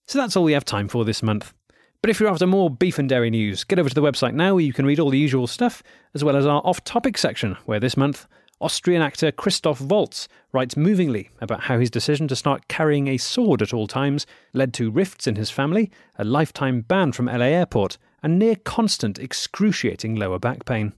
So 0.06 0.18
that's 0.18 0.36
all 0.36 0.44
we 0.44 0.52
have 0.52 0.64
time 0.64 0.88
for 0.88 1.04
this 1.04 1.22
month. 1.22 1.54
But 2.02 2.10
if 2.10 2.18
you're 2.18 2.28
after 2.28 2.48
more 2.48 2.68
beef 2.68 2.98
and 2.98 3.08
dairy 3.08 3.30
news, 3.30 3.62
get 3.62 3.78
over 3.78 3.88
to 3.88 3.94
the 3.94 4.02
website 4.02 4.34
now 4.34 4.54
where 4.54 4.64
you 4.64 4.72
can 4.72 4.84
read 4.84 4.98
all 4.98 5.10
the 5.10 5.18
usual 5.18 5.46
stuff, 5.46 5.84
as 6.14 6.24
well 6.24 6.34
as 6.34 6.44
our 6.44 6.60
off 6.64 6.82
topic 6.82 7.16
section, 7.16 7.56
where 7.64 7.78
this 7.78 7.96
month, 7.96 8.26
Austrian 8.60 9.00
actor 9.00 9.30
Christoph 9.30 9.80
Waltz 9.80 10.26
writes 10.52 10.76
movingly 10.76 11.30
about 11.40 11.62
how 11.62 11.78
his 11.78 11.90
decision 11.90 12.26
to 12.28 12.36
start 12.36 12.66
carrying 12.66 13.06
a 13.06 13.18
sword 13.18 13.62
at 13.62 13.72
all 13.72 13.86
times 13.86 14.26
led 14.52 14.74
to 14.74 14.90
rifts 14.90 15.28
in 15.28 15.36
his 15.36 15.50
family, 15.50 15.92
a 16.18 16.24
lifetime 16.24 16.80
ban 16.80 17.12
from 17.12 17.26
LA 17.26 17.46
Airport, 17.46 17.98
and 18.20 18.36
near 18.36 18.56
constant 18.56 19.20
excruciating 19.20 20.16
lower 20.16 20.40
back 20.40 20.64
pain. 20.64 20.92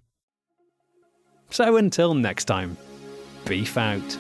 So 1.51 1.77
until 1.77 2.15
next 2.15 2.47
time, 2.47 2.79
beef 3.45 3.77
out. 3.77 4.19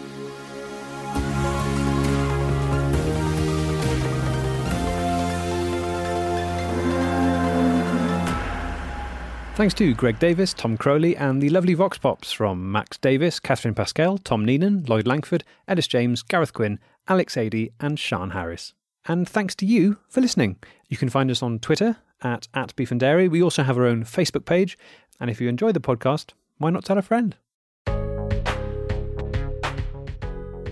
Thanks 9.56 9.74
to 9.74 9.94
Greg 9.94 10.18
Davies, 10.18 10.52
Tom 10.52 10.76
Crowley, 10.76 11.16
and 11.16 11.40
the 11.40 11.48
lovely 11.48 11.74
Vox 11.74 11.96
Pops 11.96 12.32
from 12.32 12.72
Max 12.72 12.98
Davis, 12.98 13.38
Catherine 13.38 13.72
Pascal, 13.72 14.18
Tom 14.18 14.44
Neenan, 14.44 14.88
Lloyd 14.88 15.06
Langford, 15.06 15.44
Elis 15.68 15.86
James, 15.86 16.24
Gareth 16.24 16.52
Quinn, 16.52 16.80
Alex 17.06 17.36
Adey, 17.36 17.70
and 17.78 17.96
Sean 17.96 18.30
Harris. 18.30 18.74
And 19.06 19.28
thanks 19.28 19.54
to 19.56 19.64
you 19.64 19.98
for 20.08 20.20
listening. 20.20 20.56
You 20.88 20.96
can 20.96 21.08
find 21.08 21.30
us 21.30 21.40
on 21.40 21.60
Twitter 21.60 21.98
at, 22.20 22.48
at 22.52 22.74
Beef 22.74 22.90
and 22.90 22.98
Dairy. 22.98 23.28
We 23.28 23.44
also 23.44 23.62
have 23.62 23.78
our 23.78 23.86
own 23.86 24.02
Facebook 24.02 24.44
page. 24.44 24.76
And 25.20 25.30
if 25.30 25.40
you 25.40 25.48
enjoy 25.48 25.70
the 25.70 25.78
podcast, 25.78 26.32
why 26.58 26.70
not 26.70 26.84
tell 26.84 26.98
a 26.98 27.02
friend? 27.02 27.36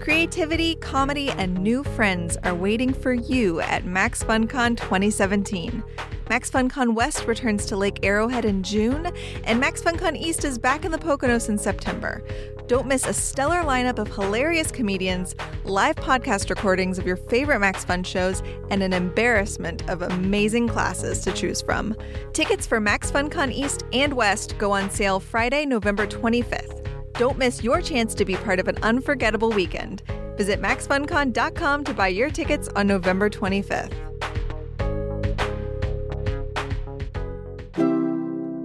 Creativity, 0.00 0.74
comedy, 0.74 1.30
and 1.30 1.56
new 1.58 1.84
friends 1.84 2.36
are 2.38 2.54
waiting 2.54 2.92
for 2.92 3.12
you 3.12 3.60
at 3.60 3.84
Max 3.84 4.24
FunCon 4.24 4.76
2017. 4.76 5.84
Max 6.28 6.50
FunCon 6.50 6.94
West 6.94 7.26
returns 7.26 7.66
to 7.66 7.76
Lake 7.76 8.00
Arrowhead 8.02 8.44
in 8.44 8.62
June, 8.62 9.12
and 9.44 9.60
Max 9.60 9.82
FunCon 9.82 10.16
East 10.16 10.44
is 10.44 10.58
back 10.58 10.84
in 10.84 10.92
the 10.92 10.98
Poconos 10.98 11.48
in 11.48 11.58
September. 11.58 12.22
Don't 12.68 12.86
miss 12.86 13.06
a 13.06 13.12
stellar 13.12 13.62
lineup 13.62 13.98
of 13.98 14.08
hilarious 14.08 14.70
comedians, 14.70 15.34
live 15.64 15.96
podcast 15.96 16.48
recordings 16.48 16.98
of 16.98 17.06
your 17.06 17.16
favorite 17.16 17.58
Max 17.58 17.84
Fun 17.84 18.02
shows, 18.02 18.42
and 18.70 18.82
an 18.82 18.92
embarrassment 18.92 19.88
of 19.90 20.02
amazing 20.02 20.68
classes 20.68 21.20
to 21.22 21.32
choose 21.32 21.60
from. 21.60 21.94
Tickets 22.32 22.66
for 22.66 22.80
Max 22.80 23.10
FunCon 23.10 23.52
East 23.52 23.84
and 23.92 24.14
West 24.14 24.56
go 24.58 24.72
on 24.72 24.90
sale 24.90 25.20
Friday, 25.20 25.66
November 25.66 26.06
25th. 26.06 26.78
Don't 27.14 27.36
miss 27.36 27.62
your 27.62 27.82
chance 27.82 28.14
to 28.14 28.24
be 28.24 28.36
part 28.36 28.58
of 28.58 28.68
an 28.68 28.78
unforgettable 28.82 29.50
weekend. 29.50 30.02
Visit 30.36 30.62
maxfuncon.com 30.62 31.84
to 31.84 31.94
buy 31.94 32.08
your 32.08 32.30
tickets 32.30 32.68
on 32.74 32.86
November 32.86 33.28
25th. 33.28 34.11